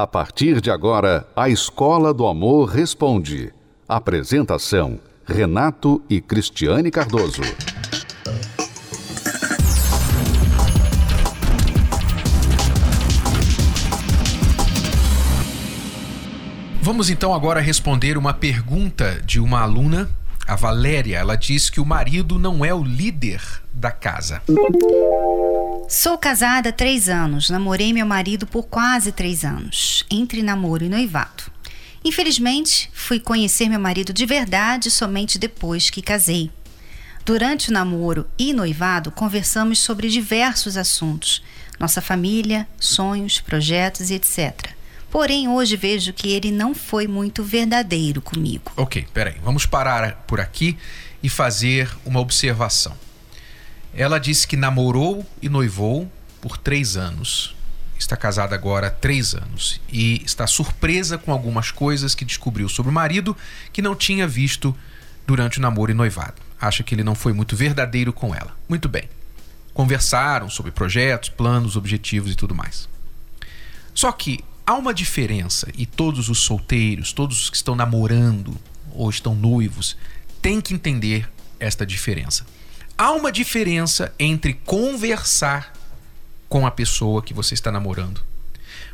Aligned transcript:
A 0.00 0.06
partir 0.06 0.60
de 0.60 0.70
agora, 0.70 1.26
a 1.34 1.48
Escola 1.48 2.14
do 2.14 2.24
Amor 2.24 2.68
Responde. 2.68 3.52
Apresentação: 3.88 5.00
Renato 5.26 6.00
e 6.08 6.20
Cristiane 6.20 6.88
Cardoso. 6.88 7.42
Vamos 16.80 17.10
então 17.10 17.34
agora 17.34 17.58
responder 17.58 18.16
uma 18.16 18.32
pergunta 18.32 19.20
de 19.26 19.40
uma 19.40 19.62
aluna, 19.62 20.08
a 20.46 20.54
Valéria. 20.54 21.16
Ela 21.16 21.36
diz 21.36 21.68
que 21.68 21.80
o 21.80 21.84
marido 21.84 22.38
não 22.38 22.64
é 22.64 22.72
o 22.72 22.84
líder 22.84 23.42
da 23.74 23.90
casa. 23.90 24.42
Sou 25.88 26.18
casada 26.18 26.68
há 26.68 26.72
três 26.72 27.08
anos. 27.08 27.48
Namorei 27.48 27.94
meu 27.94 28.04
marido 28.04 28.46
por 28.46 28.64
quase 28.64 29.10
três 29.10 29.42
anos, 29.42 30.04
entre 30.10 30.42
namoro 30.42 30.84
e 30.84 30.88
noivado. 30.88 31.44
Infelizmente, 32.04 32.90
fui 32.92 33.18
conhecer 33.18 33.70
meu 33.70 33.80
marido 33.80 34.12
de 34.12 34.26
verdade 34.26 34.90
somente 34.90 35.38
depois 35.38 35.88
que 35.88 36.02
casei. 36.02 36.50
Durante 37.24 37.70
o 37.70 37.72
namoro 37.72 38.26
e 38.38 38.52
noivado, 38.52 39.10
conversamos 39.10 39.78
sobre 39.78 40.10
diversos 40.10 40.76
assuntos, 40.76 41.42
nossa 41.80 42.02
família, 42.02 42.68
sonhos, 42.78 43.40
projetos 43.40 44.10
e 44.10 44.14
etc. 44.14 44.72
Porém, 45.10 45.48
hoje 45.48 45.74
vejo 45.74 46.12
que 46.12 46.30
ele 46.30 46.50
não 46.50 46.74
foi 46.74 47.06
muito 47.06 47.42
verdadeiro 47.42 48.20
comigo. 48.20 48.72
Ok, 48.76 49.06
peraí. 49.14 49.36
Vamos 49.42 49.64
parar 49.64 50.22
por 50.26 50.38
aqui 50.38 50.76
e 51.22 51.30
fazer 51.30 51.90
uma 52.04 52.20
observação. 52.20 53.07
Ela 53.94 54.18
disse 54.18 54.46
que 54.46 54.56
namorou 54.56 55.26
e 55.40 55.48
noivou 55.48 56.10
por 56.40 56.56
três 56.56 56.96
anos. 56.96 57.54
Está 57.98 58.16
casada 58.16 58.54
agora 58.54 58.86
há 58.86 58.90
três 58.90 59.34
anos 59.34 59.80
e 59.88 60.22
está 60.24 60.46
surpresa 60.46 61.18
com 61.18 61.32
algumas 61.32 61.70
coisas 61.70 62.14
que 62.14 62.24
descobriu 62.24 62.68
sobre 62.68 62.90
o 62.90 62.94
marido 62.94 63.36
que 63.72 63.82
não 63.82 63.96
tinha 63.96 64.26
visto 64.26 64.74
durante 65.26 65.58
o 65.58 65.62
namoro 65.62 65.90
e 65.90 65.94
noivado. 65.94 66.40
Acha 66.60 66.82
que 66.82 66.94
ele 66.94 67.02
não 67.02 67.14
foi 67.14 67.32
muito 67.32 67.56
verdadeiro 67.56 68.12
com 68.12 68.34
ela. 68.34 68.56
Muito 68.68 68.88
bem. 68.88 69.08
Conversaram 69.74 70.48
sobre 70.48 70.70
projetos, 70.70 71.28
planos, 71.28 71.76
objetivos 71.76 72.32
e 72.32 72.34
tudo 72.34 72.54
mais. 72.54 72.88
Só 73.94 74.12
que 74.12 74.44
há 74.64 74.74
uma 74.74 74.94
diferença 74.94 75.68
e 75.76 75.84
todos 75.84 76.28
os 76.28 76.38
solteiros, 76.38 77.12
todos 77.12 77.44
os 77.44 77.50
que 77.50 77.56
estão 77.56 77.74
namorando 77.74 78.56
ou 78.92 79.10
estão 79.10 79.34
noivos, 79.34 79.96
têm 80.40 80.60
que 80.60 80.72
entender 80.72 81.28
esta 81.58 81.84
diferença. 81.84 82.46
Há 83.00 83.12
uma 83.12 83.30
diferença 83.30 84.12
entre 84.18 84.54
conversar 84.54 85.72
com 86.48 86.66
a 86.66 86.70
pessoa 86.72 87.22
que 87.22 87.32
você 87.32 87.54
está 87.54 87.70
namorando 87.70 88.20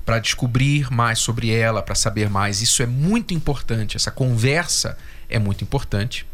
para 0.05 0.19
descobrir 0.19 0.93
mais 0.93 1.19
sobre 1.19 1.51
ela, 1.51 1.83
para 1.83 1.95
saber 1.95 2.29
mais. 2.29 2.61
Isso 2.61 2.83
é 2.83 2.87
muito 2.87 3.33
importante, 3.33 3.97
essa 3.97 4.11
conversa 4.11 4.99
é 5.27 5.39
muito 5.39 5.65
importante. 5.65 6.27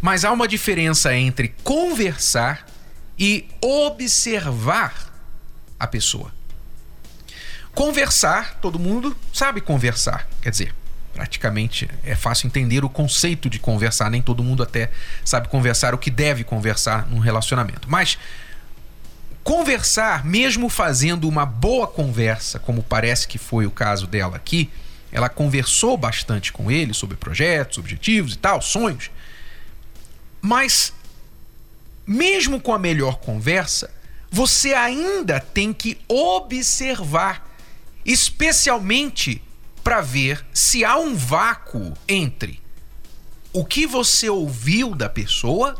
Mas 0.00 0.24
há 0.24 0.32
uma 0.32 0.48
diferença 0.48 1.14
entre 1.14 1.54
conversar 1.62 2.66
e 3.16 3.48
observar 3.60 5.14
a 5.78 5.86
pessoa. 5.86 6.34
Conversar, 7.72 8.58
todo 8.60 8.80
mundo 8.80 9.16
sabe 9.32 9.60
conversar. 9.60 10.26
Quer 10.40 10.50
dizer, 10.50 10.74
praticamente 11.12 11.88
é 12.04 12.14
fácil 12.14 12.46
entender 12.46 12.84
o 12.84 12.88
conceito 12.88 13.50
de 13.50 13.58
conversar. 13.58 14.10
Nem 14.10 14.22
todo 14.22 14.42
mundo 14.42 14.62
até 14.62 14.90
sabe 15.24 15.48
conversar 15.48 15.94
o 15.94 15.98
que 15.98 16.10
deve 16.10 16.44
conversar 16.44 17.06
num 17.08 17.18
relacionamento. 17.18 17.88
Mas 17.90 18.18
conversar, 19.44 20.24
mesmo 20.24 20.68
fazendo 20.68 21.28
uma 21.28 21.44
boa 21.44 21.86
conversa, 21.86 22.58
como 22.58 22.82
parece 22.82 23.26
que 23.28 23.38
foi 23.38 23.66
o 23.66 23.70
caso 23.70 24.06
dela 24.06 24.36
aqui, 24.36 24.70
ela 25.10 25.28
conversou 25.28 25.96
bastante 25.96 26.52
com 26.52 26.70
ele 26.70 26.94
sobre 26.94 27.16
projetos, 27.16 27.78
objetivos 27.78 28.34
e 28.34 28.38
tal, 28.38 28.62
sonhos. 28.62 29.10
Mas 30.40 30.92
mesmo 32.06 32.60
com 32.60 32.72
a 32.72 32.78
melhor 32.78 33.16
conversa, 33.16 33.90
você 34.30 34.72
ainda 34.72 35.38
tem 35.38 35.72
que 35.72 35.98
observar 36.08 37.48
especialmente 38.04 39.42
para 39.82 40.00
ver 40.00 40.44
se 40.52 40.84
há 40.84 40.96
um 40.96 41.14
vácuo 41.14 41.92
entre 42.08 42.60
o 43.52 43.64
que 43.64 43.86
você 43.86 44.28
ouviu 44.28 44.94
da 44.94 45.08
pessoa 45.08 45.76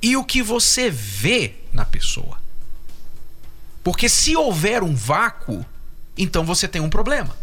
e 0.00 0.16
o 0.16 0.24
que 0.24 0.42
você 0.42 0.90
vê 0.90 1.54
na 1.72 1.84
pessoa. 1.84 2.40
Porque 3.84 4.08
se 4.08 4.36
houver 4.36 4.82
um 4.82 4.94
vácuo, 4.94 5.64
então 6.16 6.44
você 6.44 6.66
tem 6.66 6.80
um 6.80 6.90
problema. 6.90 7.36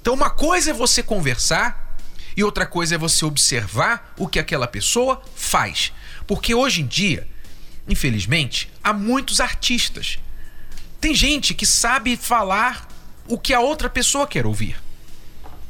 Então, 0.00 0.14
uma 0.14 0.30
coisa 0.30 0.70
é 0.70 0.74
você 0.74 1.02
conversar 1.02 1.96
e 2.36 2.42
outra 2.42 2.66
coisa 2.66 2.94
é 2.94 2.98
você 2.98 3.24
observar 3.24 4.14
o 4.18 4.28
que 4.28 4.38
aquela 4.38 4.66
pessoa 4.66 5.22
faz. 5.34 5.92
Porque 6.26 6.54
hoje 6.54 6.82
em 6.82 6.86
dia, 6.86 7.26
infelizmente, 7.88 8.70
há 8.82 8.92
muitos 8.92 9.40
artistas 9.40 10.18
tem 11.00 11.14
gente 11.14 11.54
que 11.54 11.64
sabe 11.64 12.16
falar 12.16 12.87
o 13.28 13.38
que 13.38 13.54
a 13.54 13.60
outra 13.60 13.88
pessoa 13.88 14.26
quer 14.26 14.46
ouvir. 14.46 14.76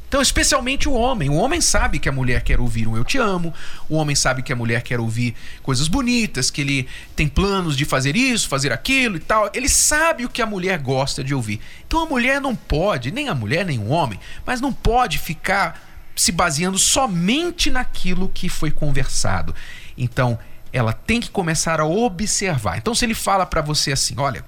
Então, 0.09 0.23
especialmente 0.23 0.89
o 0.89 0.93
homem. 0.93 1.29
O 1.29 1.35
homem 1.35 1.61
sabe 1.61 1.99
que 1.99 2.09
a 2.09 2.11
mulher 2.11 2.41
quer 2.41 2.59
ouvir 2.59 2.87
um 2.87 2.97
eu 2.97 3.03
te 3.03 3.19
amo, 3.19 3.53
o 3.87 3.95
homem 3.95 4.15
sabe 4.15 4.41
que 4.41 4.51
a 4.51 4.55
mulher 4.55 4.81
quer 4.81 4.99
ouvir 4.99 5.35
coisas 5.61 5.87
bonitas, 5.87 6.49
que 6.49 6.61
ele 6.61 6.87
tem 7.15 7.27
planos 7.27 7.77
de 7.77 7.85
fazer 7.85 8.15
isso, 8.15 8.49
fazer 8.49 8.73
aquilo 8.73 9.17
e 9.17 9.19
tal. 9.19 9.51
Ele 9.53 9.69
sabe 9.69 10.25
o 10.25 10.29
que 10.29 10.41
a 10.41 10.47
mulher 10.47 10.79
gosta 10.79 11.23
de 11.23 11.35
ouvir. 11.35 11.61
Então 11.85 12.01
a 12.01 12.05
mulher 12.07 12.41
não 12.41 12.55
pode, 12.55 13.11
nem 13.11 13.29
a 13.29 13.35
mulher 13.35 13.63
nem 13.63 13.77
o 13.77 13.89
homem, 13.89 14.19
mas 14.43 14.59
não 14.59 14.73
pode 14.73 15.19
ficar 15.19 15.79
se 16.15 16.31
baseando 16.31 16.79
somente 16.79 17.69
naquilo 17.69 18.31
que 18.33 18.49
foi 18.49 18.71
conversado. 18.71 19.53
Então, 19.95 20.39
ela 20.73 20.91
tem 20.91 21.19
que 21.19 21.29
começar 21.29 21.79
a 21.79 21.85
observar. 21.85 22.77
Então, 22.77 22.95
se 22.95 23.05
ele 23.05 23.13
fala 23.13 23.45
para 23.45 23.61
você 23.61 23.91
assim: 23.91 24.15
olha, 24.17 24.43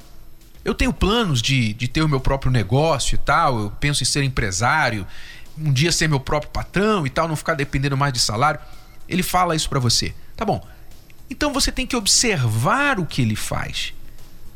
eu 0.64 0.76
tenho 0.76 0.94
planos 0.94 1.42
de, 1.42 1.74
de 1.74 1.88
ter 1.88 2.02
o 2.02 2.10
meu 2.10 2.20
próprio 2.20 2.52
negócio 2.52 3.16
e 3.16 3.18
tal, 3.18 3.60
eu 3.60 3.72
penso 3.80 4.04
em 4.04 4.06
ser 4.06 4.24
empresário, 4.24 5.06
um 5.58 5.72
dia 5.72 5.92
ser 5.92 6.08
meu 6.08 6.20
próprio 6.20 6.52
patrão 6.52 7.06
e 7.06 7.10
tal, 7.10 7.28
não 7.28 7.36
ficar 7.36 7.56
dependendo 7.56 7.98
mais 7.98 8.14
de 8.14 8.20
salário. 8.20 8.60
Ele 9.08 9.24
fala 9.24 9.56
isso 9.56 9.70
para 9.70 9.80
você. 9.80 10.14
Tá 10.36 10.46
bom. 10.46 10.66
Então 11.30 11.52
você 11.52 11.72
tem 11.72 11.88
que 11.88 11.96
observar 11.96 13.00
o 13.00 13.06
que 13.06 13.22
ele 13.22 13.36
faz. 13.36 13.94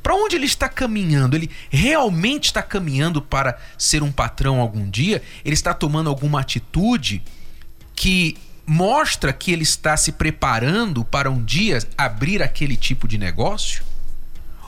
Para 0.03 0.13
onde 0.13 0.35
ele 0.35 0.45
está 0.45 0.69
caminhando? 0.69 1.35
Ele 1.35 1.49
realmente 1.69 2.45
está 2.45 2.61
caminhando 2.61 3.21
para 3.21 3.57
ser 3.77 4.03
um 4.03 4.11
patrão 4.11 4.59
algum 4.59 4.87
dia? 4.87 5.23
Ele 5.43 5.55
está 5.55 5.73
tomando 5.73 6.09
alguma 6.09 6.41
atitude 6.41 7.23
que 7.95 8.37
mostra 8.67 9.33
que 9.33 9.51
ele 9.51 9.63
está 9.63 9.97
se 9.97 10.11
preparando 10.11 11.03
para 11.03 11.29
um 11.29 11.43
dia 11.43 11.79
abrir 11.97 12.43
aquele 12.43 12.77
tipo 12.77 13.07
de 13.07 13.17
negócio? 13.17 13.83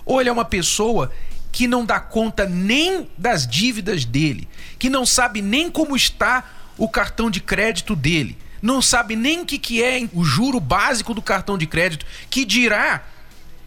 Ou 0.07 0.21
ele 0.21 0.29
é 0.29 0.31
uma 0.31 0.45
pessoa 0.45 1.11
que 1.51 1.67
não 1.67 1.85
dá 1.85 1.99
conta 1.99 2.45
nem 2.45 3.07
das 3.17 3.45
dívidas 3.45 4.05
dele, 4.05 4.47
que 4.79 4.89
não 4.89 5.05
sabe 5.05 5.41
nem 5.41 5.69
como 5.69 5.95
está 5.95 6.43
o 6.77 6.87
cartão 6.87 7.29
de 7.29 7.41
crédito 7.41 7.95
dele, 7.95 8.37
não 8.61 8.81
sabe 8.81 9.15
nem 9.15 9.41
o 9.41 9.45
que, 9.45 9.59
que 9.59 9.83
é 9.83 10.07
o 10.13 10.23
juro 10.23 10.59
básico 10.59 11.13
do 11.13 11.21
cartão 11.21 11.57
de 11.57 11.67
crédito, 11.67 12.05
que 12.29 12.45
dirá 12.45 13.03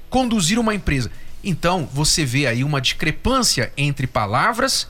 conduzir 0.09 0.59
uma 0.59 0.75
empresa. 0.75 1.11
Então, 1.45 1.89
você 1.93 2.25
vê 2.25 2.47
aí 2.47 2.65
uma 2.65 2.81
discrepância 2.81 3.73
entre 3.77 4.07
palavras 4.07 4.89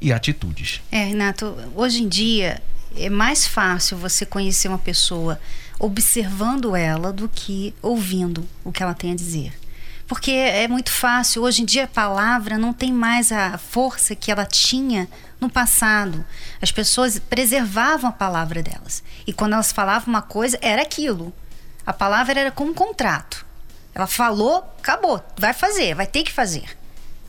e 0.00 0.12
atitudes. 0.12 0.80
É, 0.90 1.04
Renato, 1.04 1.56
hoje 1.74 2.02
em 2.02 2.08
dia 2.08 2.62
é 2.96 3.08
mais 3.08 3.46
fácil 3.46 3.96
você 3.96 4.26
conhecer 4.26 4.68
uma 4.68 4.78
pessoa 4.78 5.40
observando 5.78 6.76
ela 6.76 7.12
do 7.12 7.28
que 7.28 7.72
ouvindo 7.80 8.46
o 8.64 8.72
que 8.72 8.82
ela 8.82 8.94
tem 8.94 9.12
a 9.12 9.14
dizer 9.14 9.52
porque 10.10 10.32
é 10.32 10.66
muito 10.66 10.90
fácil. 10.90 11.44
Hoje 11.44 11.62
em 11.62 11.64
dia 11.64 11.84
a 11.84 11.86
palavra 11.86 12.58
não 12.58 12.72
tem 12.72 12.92
mais 12.92 13.30
a 13.30 13.56
força 13.56 14.12
que 14.16 14.32
ela 14.32 14.44
tinha 14.44 15.08
no 15.40 15.48
passado. 15.48 16.26
As 16.60 16.72
pessoas 16.72 17.20
preservavam 17.20 18.10
a 18.10 18.12
palavra 18.12 18.60
delas. 18.60 19.04
E 19.24 19.32
quando 19.32 19.52
elas 19.52 19.70
falavam 19.70 20.08
uma 20.08 20.20
coisa, 20.20 20.58
era 20.60 20.82
aquilo. 20.82 21.32
A 21.86 21.92
palavra 21.92 22.40
era 22.40 22.50
como 22.50 22.72
um 22.72 22.74
contrato. 22.74 23.46
Ela 23.94 24.08
falou, 24.08 24.68
acabou, 24.80 25.24
vai 25.38 25.52
fazer, 25.52 25.94
vai 25.94 26.08
ter 26.08 26.24
que 26.24 26.32
fazer. 26.32 26.76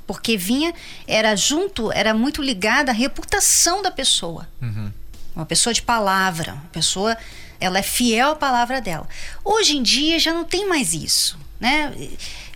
Porque 0.08 0.36
vinha, 0.36 0.74
era 1.08 1.36
junto, 1.36 1.92
era 1.92 2.16
muito 2.16 2.42
ligada 2.42 2.92
à 2.92 2.96
reputação 2.96 3.84
da 3.84 3.92
pessoa. 3.92 4.50
Uhum. 4.60 4.92
Uma 5.36 5.46
pessoa 5.46 5.72
de 5.72 5.84
palavra, 5.84 6.54
uma 6.54 6.70
pessoa, 6.72 7.16
ela 7.60 7.78
é 7.78 7.84
fiel 7.84 8.32
à 8.32 8.36
palavra 8.36 8.82
dela. 8.82 9.08
Hoje 9.46 9.78
em 9.78 9.84
dia 9.84 10.18
já 10.18 10.34
não 10.34 10.44
tem 10.44 10.68
mais 10.68 10.96
isso, 10.96 11.38
né? 11.62 11.94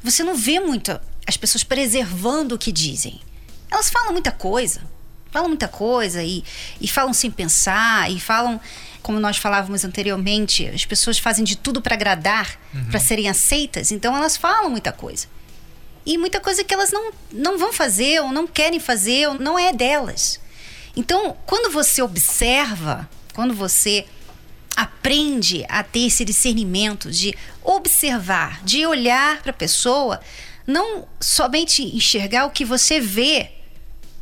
você 0.03 0.23
não 0.23 0.35
vê 0.35 0.59
muito 0.59 0.99
as 1.27 1.37
pessoas 1.37 1.63
preservando 1.63 2.55
o 2.55 2.57
que 2.57 2.71
dizem. 2.71 3.21
Elas 3.71 3.89
falam 3.89 4.11
muita 4.11 4.31
coisa, 4.31 4.81
falam 5.31 5.47
muita 5.47 5.67
coisa 5.67 6.23
e, 6.23 6.43
e 6.81 6.87
falam 6.87 7.13
sem 7.13 7.29
pensar 7.29 8.11
e 8.11 8.19
falam, 8.19 8.59
como 9.01 9.19
nós 9.19 9.37
falávamos 9.37 9.85
anteriormente, 9.85 10.67
as 10.67 10.85
pessoas 10.85 11.19
fazem 11.19 11.45
de 11.45 11.55
tudo 11.55 11.81
para 11.81 11.95
agradar, 11.95 12.59
uhum. 12.73 12.85
para 12.85 12.99
serem 12.99 13.29
aceitas, 13.29 13.91
então 13.91 14.15
elas 14.15 14.35
falam 14.35 14.69
muita 14.69 14.91
coisa. 14.91 15.27
e 16.05 16.17
muita 16.17 16.39
coisa 16.39 16.63
que 16.63 16.73
elas 16.73 16.91
não, 16.91 17.11
não 17.31 17.57
vão 17.57 17.71
fazer 17.71 18.21
ou 18.21 18.31
não 18.31 18.47
querem 18.47 18.79
fazer 18.79 19.27
ou 19.27 19.33
não 19.35 19.57
é 19.57 19.71
delas. 19.71 20.39
Então, 20.95 21.35
quando 21.45 21.71
você 21.71 22.01
observa, 22.01 23.09
quando 23.33 23.53
você 23.53 24.05
aprende 24.75 25.65
a 25.69 25.83
ter 25.83 26.07
esse 26.07 26.25
discernimento 26.25 27.09
de 27.09 27.35
observar, 27.63 28.63
de 28.63 28.85
olhar 28.85 29.41
para 29.41 29.51
a 29.51 29.53
pessoa, 29.53 30.19
não 30.67 31.07
somente 31.19 31.83
enxergar 31.83 32.45
o 32.45 32.51
que 32.51 32.65
você 32.65 32.99
vê, 32.99 33.51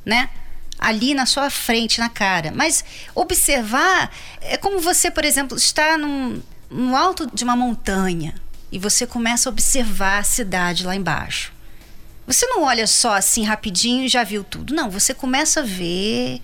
né? 0.06 0.30
Ali 0.78 1.14
na 1.14 1.26
sua 1.26 1.50
frente, 1.50 2.00
na 2.00 2.10
cara, 2.10 2.52
mas 2.54 2.84
observar 3.16 4.12
é 4.42 4.58
como 4.58 4.80
você, 4.80 5.10
por 5.10 5.24
exemplo, 5.24 5.58
está 5.58 5.98
num, 5.98 6.42
no 6.70 6.96
alto 6.96 7.30
de 7.34 7.44
uma 7.44 7.56
montanha 7.56 8.36
e 8.72 8.78
você 8.78 9.08
começa 9.08 9.48
a 9.48 9.52
observar 9.52 10.20
a 10.20 10.24
cidade 10.24 10.86
lá 10.86 10.96
embaixo. 10.96 11.54
Você 12.26 12.46
não 12.48 12.64
olha 12.64 12.88
só 12.88 13.14
assim 13.14 13.44
rapidinho 13.44 14.06
e 14.06 14.08
já 14.08 14.24
viu 14.24 14.44
tudo. 14.44 14.74
Não, 14.74 14.90
você 14.90 15.14
começa 15.14 15.60
a 15.60 15.64
ver 15.64 16.42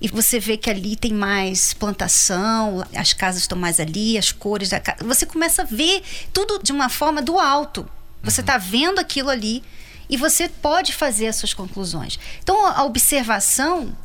e 0.00 0.08
você 0.08 0.38
vê 0.38 0.56
que 0.56 0.68
ali 0.68 0.96
tem 0.96 1.12
mais 1.12 1.72
plantação, 1.72 2.84
as 2.94 3.12
casas 3.12 3.42
estão 3.42 3.56
mais 3.56 3.80
ali, 3.80 4.18
as 4.18 4.32
cores 4.32 4.68
da 4.68 4.80
casa. 4.80 5.04
Você 5.04 5.24
começa 5.24 5.62
a 5.62 5.64
ver 5.64 6.02
tudo 6.32 6.62
de 6.62 6.72
uma 6.72 6.88
forma 6.88 7.22
do 7.22 7.38
alto. 7.38 7.88
Você 8.22 8.40
está 8.40 8.54
uhum. 8.54 8.60
vendo 8.60 8.98
aquilo 8.98 9.30
ali 9.30 9.62
e 10.08 10.16
você 10.16 10.48
pode 10.48 10.92
fazer 10.92 11.28
as 11.28 11.36
suas 11.36 11.54
conclusões. 11.54 12.18
Então, 12.42 12.66
a 12.66 12.84
observação 12.84 13.96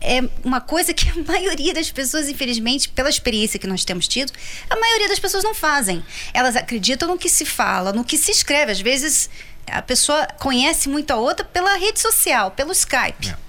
é 0.00 0.20
uma 0.44 0.60
coisa 0.60 0.94
que 0.94 1.08
a 1.18 1.22
maioria 1.24 1.74
das 1.74 1.90
pessoas, 1.90 2.28
infelizmente, 2.28 2.88
pela 2.88 3.10
experiência 3.10 3.58
que 3.58 3.66
nós 3.66 3.84
temos 3.84 4.08
tido, 4.08 4.32
a 4.70 4.76
maioria 4.76 5.08
das 5.08 5.18
pessoas 5.18 5.44
não 5.44 5.54
fazem. 5.54 6.02
Elas 6.32 6.56
acreditam 6.56 7.08
no 7.08 7.18
que 7.18 7.28
se 7.28 7.44
fala, 7.44 7.92
no 7.92 8.04
que 8.04 8.16
se 8.16 8.30
escreve. 8.30 8.72
Às 8.72 8.80
vezes, 8.80 9.28
a 9.66 9.82
pessoa 9.82 10.26
conhece 10.38 10.88
muito 10.88 11.10
a 11.10 11.16
outra 11.16 11.44
pela 11.44 11.76
rede 11.76 12.00
social, 12.00 12.50
pelo 12.52 12.72
Skype. 12.72 13.28
É. 13.28 13.47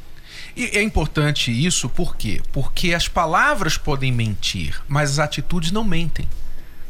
E 0.56 0.66
é 0.78 0.81
importante 0.81 1.51
isso 1.51 1.90
por 1.90 2.16
quê? 2.16 2.42
Porque 2.51 2.94
as 2.94 3.07
palavras 3.07 3.78
podem 3.78 4.12
mentir, 4.12 4.81
mas 4.88 5.12
as 5.12 5.19
atitudes 5.19 5.72
não 5.72 5.84
mentem. 5.84 6.28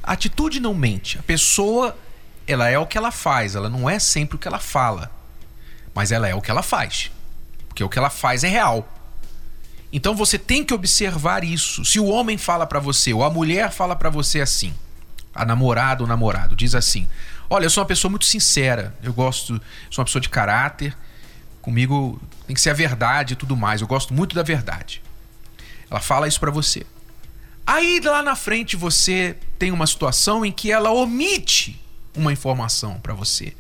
A 0.02 0.14
atitude 0.14 0.60
não 0.60 0.74
mente. 0.74 1.20
A 1.20 1.24
pessoa, 1.24 1.98
ela 2.48 2.70
é 2.70 2.80
o 2.80 2.86
que 2.86 2.98
ela 2.98 3.12
faz, 3.12 3.56
ela 3.56 3.70
não 3.70 3.90
é 3.90 4.00
sempre 4.00 4.36
o 4.36 4.40
que 4.40 4.48
ela 4.48 4.60
fala. 4.60 5.12
Mas 5.94 6.12
ela 6.12 6.28
é 6.28 6.34
o 6.34 6.42
que 6.42 6.50
ela 6.50 6.64
faz. 6.64 7.12
Porque 7.68 7.84
o 7.84 7.90
que 7.90 8.00
ela 8.00 8.10
faz 8.10 8.44
é 8.44 8.48
real. 8.48 8.88
Então 9.92 10.16
você 10.16 10.38
tem 10.38 10.64
que 10.64 10.74
observar 10.74 11.44
isso. 11.44 11.84
Se 11.84 12.00
o 12.00 12.06
homem 12.06 12.38
fala 12.38 12.66
para 12.66 12.80
você 12.80 13.14
ou 13.14 13.24
a 13.24 13.30
mulher 13.30 13.72
fala 13.72 13.96
para 13.96 14.10
você 14.10 14.40
assim, 14.42 14.74
a 15.34 15.44
namorada 15.44 16.04
ou 16.04 16.08
namorado 16.08 16.56
diz 16.56 16.76
assim: 16.76 17.08
"Olha, 17.50 17.66
eu 17.66 17.70
sou 17.70 17.82
uma 17.82 17.88
pessoa 17.88 18.10
muito 18.10 18.26
sincera. 18.26 18.96
Eu 19.02 19.14
gosto, 19.14 19.60
sou 19.90 20.02
uma 20.02 20.06
pessoa 20.06 20.22
de 20.22 20.30
caráter. 20.30 20.96
Comigo 21.62 22.20
tem 22.48 22.54
que 22.54 22.62
ser 22.62 22.70
a 22.70 22.74
verdade 22.74 23.34
e 23.34 23.36
tudo 23.36 23.56
mais. 23.56 23.82
Eu 23.82 23.88
gosto 23.88 24.14
muito 24.14 24.36
da 24.36 24.44
verdade. 24.44 25.02
Ela 25.90 26.00
fala 26.00 26.28
isso 26.28 26.40
para 26.40 26.52
você. 26.52 26.86
Aí 27.66 28.00
lá 28.00 28.24
na 28.24 28.36
frente 28.36 28.76
você 28.76 29.36
tem 29.58 29.72
uma 29.72 29.86
situação 29.86 30.46
em 30.46 30.52
que 30.52 30.72
ela 30.72 30.92
omite 30.92 31.80
uma 32.16 32.34
informação 32.34 33.00
para 33.00 33.14
você. 33.14 33.54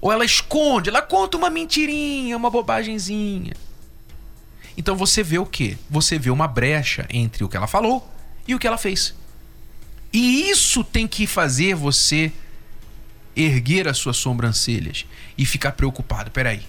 Ou 0.00 0.12
ela 0.12 0.24
esconde, 0.24 0.90
ela 0.90 1.00
conta 1.00 1.36
uma 1.36 1.48
mentirinha, 1.48 2.36
uma 2.36 2.50
bobagemzinha. 2.50 3.54
Então 4.76 4.96
você 4.96 5.22
vê 5.22 5.38
o 5.38 5.46
quê? 5.46 5.78
Você 5.88 6.18
vê 6.18 6.30
uma 6.30 6.48
brecha 6.48 7.06
entre 7.08 7.44
o 7.44 7.48
que 7.48 7.56
ela 7.56 7.66
falou 7.66 8.06
e 8.46 8.54
o 8.54 8.58
que 8.58 8.66
ela 8.66 8.76
fez. 8.76 9.14
E 10.12 10.50
isso 10.50 10.84
tem 10.84 11.08
que 11.08 11.26
fazer 11.26 11.74
você 11.74 12.32
erguer 13.34 13.88
as 13.88 13.98
suas 13.98 14.16
sobrancelhas 14.16 15.06
e 15.36 15.46
ficar 15.46 15.72
preocupado. 15.72 16.30
Peraí, 16.30 16.62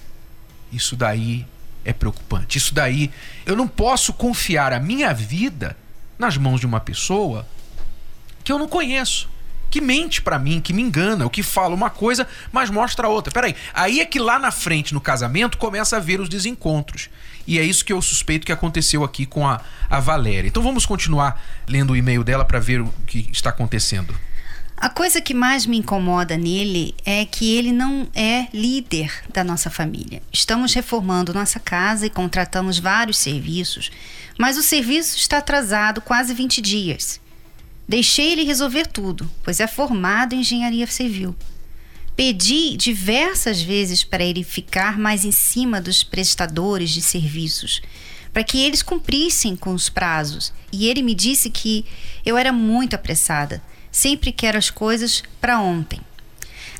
isso 0.75 0.95
daí 0.95 1.45
é 1.83 1.93
preocupante. 1.93 2.57
Isso 2.57 2.73
daí, 2.73 3.11
eu 3.45 3.55
não 3.55 3.67
posso 3.67 4.11
confiar 4.11 4.73
a 4.73 4.79
minha 4.79 5.13
vida 5.13 5.77
nas 6.17 6.37
mãos 6.37 6.59
de 6.59 6.65
uma 6.65 6.79
pessoa 6.79 7.47
que 8.43 8.51
eu 8.51 8.59
não 8.59 8.67
conheço, 8.67 9.29
que 9.69 9.81
mente 9.81 10.21
para 10.21 10.39
mim, 10.39 10.61
que 10.61 10.73
me 10.73 10.81
engana, 10.81 11.25
o 11.25 11.29
que 11.29 11.43
fala 11.43 11.75
uma 11.75 11.89
coisa, 11.89 12.27
mas 12.51 12.69
mostra 12.69 13.07
outra. 13.07 13.31
Peraí, 13.31 13.55
aí 13.73 13.99
é 13.99 14.05
que 14.05 14.19
lá 14.19 14.39
na 14.39 14.51
frente, 14.51 14.93
no 14.93 15.01
casamento, 15.01 15.57
começa 15.57 15.97
a 15.97 15.99
ver 15.99 16.19
os 16.19 16.29
desencontros. 16.29 17.09
E 17.47 17.59
é 17.59 17.63
isso 17.63 17.85
que 17.85 17.93
eu 17.93 18.01
suspeito 18.01 18.45
que 18.45 18.51
aconteceu 18.51 19.03
aqui 19.03 19.25
com 19.25 19.47
a, 19.47 19.61
a 19.89 19.99
Valéria. 19.99 20.47
Então 20.47 20.63
vamos 20.63 20.85
continuar 20.85 21.43
lendo 21.67 21.93
o 21.93 21.95
e-mail 21.95 22.23
dela 22.23 22.43
para 22.43 22.59
ver 22.59 22.81
o 22.81 22.93
que 23.05 23.29
está 23.31 23.49
acontecendo. 23.49 24.15
A 24.77 24.89
coisa 24.89 25.21
que 25.21 25.33
mais 25.33 25.65
me 25.65 25.77
incomoda 25.77 26.37
nele 26.37 26.93
é 27.05 27.25
que 27.25 27.55
ele 27.55 27.71
não 27.71 28.09
é 28.13 28.47
líder 28.53 29.23
da 29.31 29.41
nossa 29.41 29.69
família. 29.69 30.21
Estamos 30.33 30.73
reformando 30.73 31.33
nossa 31.33 31.61
casa 31.61 32.05
e 32.05 32.09
contratamos 32.09 32.77
vários 32.77 33.17
serviços, 33.17 33.89
mas 34.37 34.57
o 34.57 34.63
serviço 34.63 35.17
está 35.17 35.37
atrasado 35.37 36.01
quase 36.01 36.33
20 36.33 36.61
dias. 36.61 37.21
Deixei 37.87 38.33
ele 38.33 38.43
resolver 38.43 38.85
tudo, 38.87 39.31
pois 39.43 39.61
é 39.61 39.67
formado 39.67 40.35
em 40.35 40.41
engenharia 40.41 40.87
civil. 40.87 41.33
Pedi 42.13 42.75
diversas 42.75 43.61
vezes 43.61 44.03
para 44.03 44.25
ele 44.25 44.43
ficar 44.43 44.99
mais 44.99 45.23
em 45.23 45.31
cima 45.31 45.79
dos 45.79 46.03
prestadores 46.03 46.89
de 46.89 47.01
serviços, 47.01 47.81
para 48.33 48.43
que 48.43 48.61
eles 48.61 48.83
cumprissem 48.83 49.55
com 49.55 49.73
os 49.73 49.87
prazos, 49.87 50.51
e 50.69 50.87
ele 50.87 51.01
me 51.01 51.15
disse 51.15 51.49
que 51.49 51.85
eu 52.25 52.37
era 52.37 52.51
muito 52.51 52.93
apressada 52.93 53.61
sempre 53.95 54.33
quero 54.33 54.57
as 54.57 54.69
coisas 54.69 55.23
para 55.39 55.57
ontem. 55.57 56.01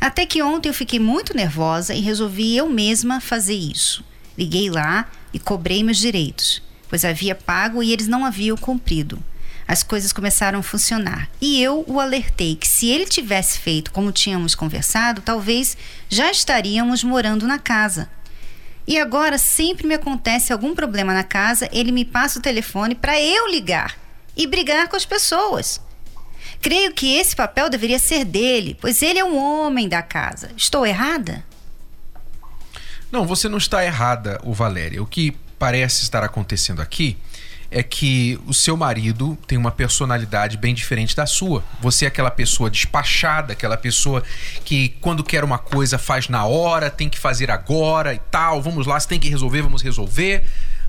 Até 0.01 0.25
que 0.25 0.44
ontem 0.44 0.67
eu 0.67 0.73
fiquei 0.73 1.00
muito 1.00 1.33
nervosa 1.33 1.94
e 1.94 2.01
resolvi 2.01 2.57
eu 2.57 2.67
mesma 2.67 3.21
fazer 3.21 3.56
isso. 3.56 4.03
Liguei 4.38 4.69
lá 4.69 5.09
e 5.33 5.39
cobrei 5.39 5.81
meus 5.81 5.97
direitos, 5.97 6.62
pois 6.89 7.06
havia 7.06 7.33
pago 7.33 7.81
e 7.81 7.94
eles 7.94 8.07
não 8.07 8.25
haviam 8.25 8.57
cumprido. 8.57 9.17
As 9.65 9.81
coisas 9.81 10.12
começaram 10.12 10.59
a 10.59 10.63
funcionar 10.63 11.29
e 11.39 11.63
eu 11.63 11.85
o 11.88 12.01
alertei 12.01 12.57
que 12.57 12.67
se 12.67 12.88
ele 12.88 13.06
tivesse 13.06 13.59
feito 13.59 13.94
como 13.94 14.12
tínhamos 14.12 14.53
conversado, 14.53 15.21
talvez 15.21 15.77
já 16.09 16.29
estaríamos 16.29 17.01
morando 17.01 17.47
na 17.47 17.57
casa. 17.57 18.09
E 18.85 19.00
agora 19.00 19.38
sempre 19.38 19.88
me 19.88 19.95
acontece 19.95 20.51
algum 20.51 20.75
problema 20.75 21.13
na 21.13 21.23
casa, 21.23 21.69
ele 21.71 21.94
me 21.94 22.03
passa 22.03 22.39
o 22.39 22.41
telefone 22.41 22.94
para 22.94 23.19
eu 23.19 23.47
ligar 23.47 23.97
e 24.35 24.45
brigar 24.45 24.89
com 24.89 24.97
as 24.97 25.06
pessoas. 25.06 25.79
Creio 26.62 26.94
que 26.94 27.15
esse 27.15 27.36
papel 27.36 27.69
deveria 27.69 28.00
ser 28.00 28.25
dele, 28.25 28.77
pois 28.80 29.01
ele 29.01 29.19
é 29.19 29.25
um 29.25 29.38
homem 29.38 29.88
da 29.88 30.01
casa. 30.01 30.51
Estou 30.57 30.86
errada? 30.86 31.44
Não, 33.12 33.25
você 33.25 33.47
não 33.47 33.57
está 33.57 33.83
errada, 33.86 34.39
o 34.44 34.53
Valéria. 34.53 35.01
O 35.01 35.06
que 35.06 35.36
parece 35.57 36.03
estar 36.03 36.24
acontecendo 36.24 36.81
aqui 36.81 37.18
é 37.71 37.83
que 37.83 38.39
o 38.46 38.53
seu 38.53 38.77
marido 38.77 39.38
tem 39.48 39.58
uma 39.58 39.72
personalidade 39.72 40.58
bem 40.58 40.74
diferente 40.74 41.15
da 41.15 41.25
sua. 41.25 41.63
Você 41.81 42.05
é 42.05 42.08
aquela 42.08 42.31
pessoa 42.31 42.70
despachada, 42.70 43.53
aquela 43.53 43.77
pessoa 43.77 44.24
que 44.63 44.89
quando 45.01 45.24
quer 45.24 45.43
uma 45.43 45.58
coisa 45.58 45.98
faz 45.98 46.29
na 46.29 46.46
hora, 46.46 46.89
tem 46.89 47.10
que 47.10 47.20
fazer 47.20 47.51
agora 47.51 48.13
e 48.13 48.20
tal. 48.31 48.62
Vamos 48.62 48.88
lá, 48.88 49.00
se 49.00 49.08
tem 49.08 49.20
que 49.20 49.29
resolver, 49.29 49.62
vamos 49.62 49.81
resolver. 49.81 50.46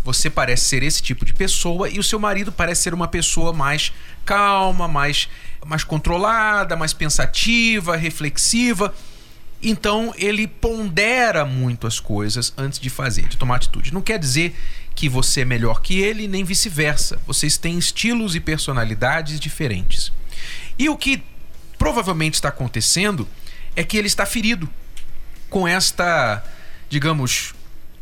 Você 0.06 0.30
parece 0.30 0.66
ser 0.66 0.84
esse 0.84 1.02
tipo 1.02 1.24
de 1.24 1.32
pessoa 1.32 1.88
e 1.88 1.98
o 1.98 2.02
seu 2.02 2.16
marido 2.16 2.52
parece 2.52 2.84
ser 2.84 2.94
uma 2.94 3.08
pessoa 3.08 3.52
mais 3.52 3.92
calma, 4.24 4.86
mais 4.86 5.28
mais 5.64 5.82
controlada, 5.82 6.76
mais 6.76 6.92
pensativa, 6.92 7.96
reflexiva. 7.96 8.94
Então 9.60 10.14
ele 10.16 10.46
pondera 10.46 11.44
muito 11.44 11.88
as 11.88 11.98
coisas 11.98 12.54
antes 12.56 12.78
de 12.78 12.88
fazer, 12.88 13.26
de 13.26 13.36
tomar 13.36 13.56
atitude. 13.56 13.92
Não 13.92 14.00
quer 14.00 14.16
dizer 14.16 14.56
que 14.94 15.08
você 15.08 15.40
é 15.40 15.44
melhor 15.44 15.80
que 15.80 15.98
ele, 15.98 16.28
nem 16.28 16.44
vice-versa. 16.44 17.18
Vocês 17.26 17.58
têm 17.58 17.76
estilos 17.76 18.36
e 18.36 18.40
personalidades 18.40 19.40
diferentes. 19.40 20.12
E 20.78 20.88
o 20.88 20.96
que 20.96 21.20
provavelmente 21.76 22.34
está 22.34 22.50
acontecendo 22.50 23.28
é 23.74 23.82
que 23.82 23.96
ele 23.96 24.06
está 24.06 24.24
ferido 24.24 24.70
com 25.50 25.66
esta, 25.66 26.44
digamos, 26.88 27.55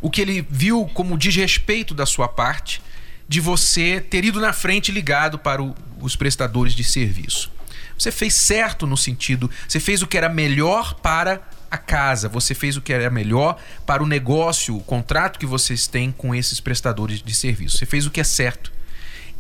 o 0.05 0.11
que 0.11 0.21
ele 0.21 0.47
viu 0.51 0.85
como 0.93 1.17
desrespeito 1.17 1.95
da 1.95 2.05
sua 2.05 2.29
parte 2.29 2.83
de 3.27 3.41
você 3.41 4.03
ter 4.03 4.23
ido 4.23 4.39
na 4.39 4.53
frente 4.53 4.93
ligado 4.93 5.39
para 5.39 5.63
o, 5.63 5.75
os 5.99 6.15
prestadores 6.15 6.75
de 6.75 6.85
serviço. 6.85 7.51
Você 7.99 8.13
fez 8.13 8.35
certo 8.35 8.87
no 8.87 8.99
sentido, 8.99 9.51
você 9.67 9.81
fez 9.81 10.03
o 10.03 10.07
que 10.07 10.19
era 10.19 10.29
melhor 10.29 10.93
para 10.97 11.41
a 11.71 11.79
casa, 11.79 12.29
você 12.29 12.55
fez 12.55 12.77
o 12.77 12.83
que 12.83 12.93
era 12.93 13.09
melhor 13.09 13.57
para 13.87 14.03
o 14.03 14.07
negócio, 14.07 14.77
o 14.77 14.81
contrato 14.83 15.39
que 15.39 15.47
vocês 15.47 15.87
têm 15.87 16.13
com 16.13 16.35
esses 16.35 16.61
prestadores 16.61 17.23
de 17.23 17.35
serviço. 17.35 17.79
Você 17.79 17.87
fez 17.87 18.05
o 18.05 18.11
que 18.11 18.21
é 18.21 18.25
certo. 18.25 18.71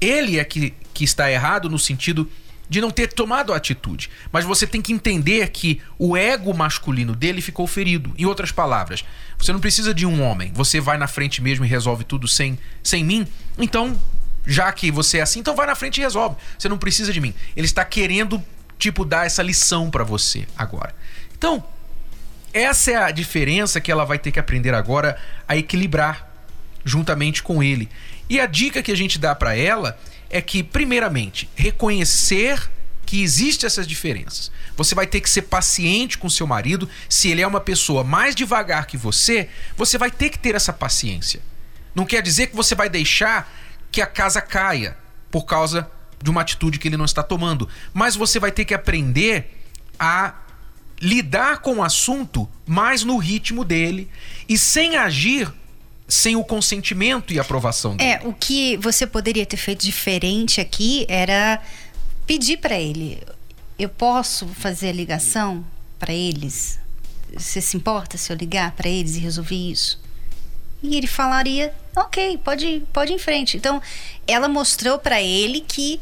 Ele 0.00 0.38
é 0.38 0.44
que, 0.44 0.72
que 0.94 1.04
está 1.04 1.30
errado 1.30 1.68
no 1.68 1.78
sentido 1.78 2.26
de 2.74 2.80
não 2.80 2.90
ter 2.90 3.12
tomado 3.12 3.52
a 3.52 3.56
atitude. 3.56 4.10
Mas 4.32 4.44
você 4.44 4.66
tem 4.66 4.82
que 4.82 4.92
entender 4.92 5.48
que 5.50 5.80
o 5.96 6.16
ego 6.16 6.52
masculino 6.52 7.14
dele 7.14 7.40
ficou 7.40 7.68
ferido. 7.68 8.12
Em 8.18 8.24
outras 8.24 8.50
palavras, 8.50 9.04
você 9.38 9.52
não 9.52 9.60
precisa 9.60 9.94
de 9.94 10.04
um 10.04 10.20
homem. 10.20 10.50
Você 10.52 10.80
vai 10.80 10.98
na 10.98 11.06
frente 11.06 11.40
mesmo 11.40 11.64
e 11.64 11.68
resolve 11.68 12.02
tudo 12.02 12.26
sem, 12.26 12.58
sem 12.82 13.04
mim. 13.04 13.28
Então, 13.56 13.96
já 14.44 14.72
que 14.72 14.90
você 14.90 15.18
é 15.18 15.22
assim, 15.22 15.38
então 15.38 15.54
vai 15.54 15.68
na 15.68 15.76
frente 15.76 15.98
e 15.98 16.00
resolve. 16.00 16.34
Você 16.58 16.68
não 16.68 16.76
precisa 16.76 17.12
de 17.12 17.20
mim. 17.20 17.32
Ele 17.56 17.64
está 17.64 17.84
querendo, 17.84 18.42
tipo, 18.76 19.04
dar 19.04 19.24
essa 19.24 19.40
lição 19.40 19.88
para 19.88 20.02
você 20.02 20.44
agora. 20.56 20.92
Então, 21.38 21.62
essa 22.52 22.90
é 22.90 22.96
a 22.96 23.12
diferença 23.12 23.80
que 23.80 23.92
ela 23.92 24.04
vai 24.04 24.18
ter 24.18 24.32
que 24.32 24.40
aprender 24.40 24.74
agora 24.74 25.16
a 25.46 25.56
equilibrar 25.56 26.28
juntamente 26.84 27.40
com 27.40 27.62
ele. 27.62 27.88
E 28.28 28.40
a 28.40 28.46
dica 28.46 28.82
que 28.82 28.90
a 28.90 28.96
gente 28.96 29.16
dá 29.16 29.32
para 29.32 29.56
ela 29.56 29.96
é 30.34 30.42
que, 30.42 30.64
primeiramente, 30.64 31.48
reconhecer 31.54 32.68
que 33.06 33.22
existem 33.22 33.68
essas 33.68 33.86
diferenças. 33.86 34.50
Você 34.76 34.92
vai 34.92 35.06
ter 35.06 35.20
que 35.20 35.30
ser 35.30 35.42
paciente 35.42 36.18
com 36.18 36.28
seu 36.28 36.44
marido. 36.44 36.90
Se 37.08 37.28
ele 37.28 37.40
é 37.40 37.46
uma 37.46 37.60
pessoa 37.60 38.02
mais 38.02 38.34
devagar 38.34 38.86
que 38.86 38.96
você, 38.96 39.48
você 39.76 39.96
vai 39.96 40.10
ter 40.10 40.30
que 40.30 40.38
ter 40.40 40.56
essa 40.56 40.72
paciência. 40.72 41.40
Não 41.94 42.04
quer 42.04 42.20
dizer 42.20 42.48
que 42.48 42.56
você 42.56 42.74
vai 42.74 42.90
deixar 42.90 43.48
que 43.92 44.02
a 44.02 44.08
casa 44.08 44.40
caia 44.40 44.98
por 45.30 45.44
causa 45.44 45.88
de 46.20 46.28
uma 46.30 46.40
atitude 46.40 46.80
que 46.80 46.88
ele 46.88 46.96
não 46.96 47.04
está 47.04 47.22
tomando, 47.22 47.68
mas 47.92 48.16
você 48.16 48.40
vai 48.40 48.50
ter 48.50 48.64
que 48.64 48.74
aprender 48.74 49.64
a 49.96 50.34
lidar 51.00 51.58
com 51.58 51.76
o 51.76 51.82
assunto 51.84 52.50
mais 52.66 53.04
no 53.04 53.18
ritmo 53.18 53.64
dele 53.64 54.10
e 54.48 54.58
sem 54.58 54.96
agir 54.96 55.52
sem 56.06 56.36
o 56.36 56.44
consentimento 56.44 57.32
e 57.32 57.38
aprovação 57.38 57.96
dele. 57.96 58.10
É, 58.10 58.20
o 58.24 58.32
que 58.32 58.76
você 58.76 59.06
poderia 59.06 59.46
ter 59.46 59.56
feito 59.56 59.84
diferente 59.84 60.60
aqui 60.60 61.06
era 61.08 61.60
pedir 62.26 62.58
para 62.58 62.78
ele: 62.78 63.22
eu 63.78 63.88
posso 63.88 64.46
fazer 64.48 64.88
a 64.88 64.92
ligação 64.92 65.64
para 65.98 66.12
eles? 66.12 66.78
Você 67.32 67.60
se 67.60 67.76
importa 67.76 68.16
se 68.16 68.32
eu 68.32 68.36
ligar 68.36 68.72
para 68.72 68.88
eles 68.88 69.16
e 69.16 69.18
resolver 69.18 69.56
isso? 69.56 70.00
E 70.82 70.96
ele 70.96 71.06
falaria: 71.06 71.74
ok, 71.96 72.38
pode, 72.38 72.82
pode 72.92 73.12
ir 73.12 73.16
em 73.16 73.18
frente. 73.18 73.56
Então, 73.56 73.80
ela 74.26 74.48
mostrou 74.48 74.98
para 74.98 75.20
ele 75.22 75.60
que 75.60 76.00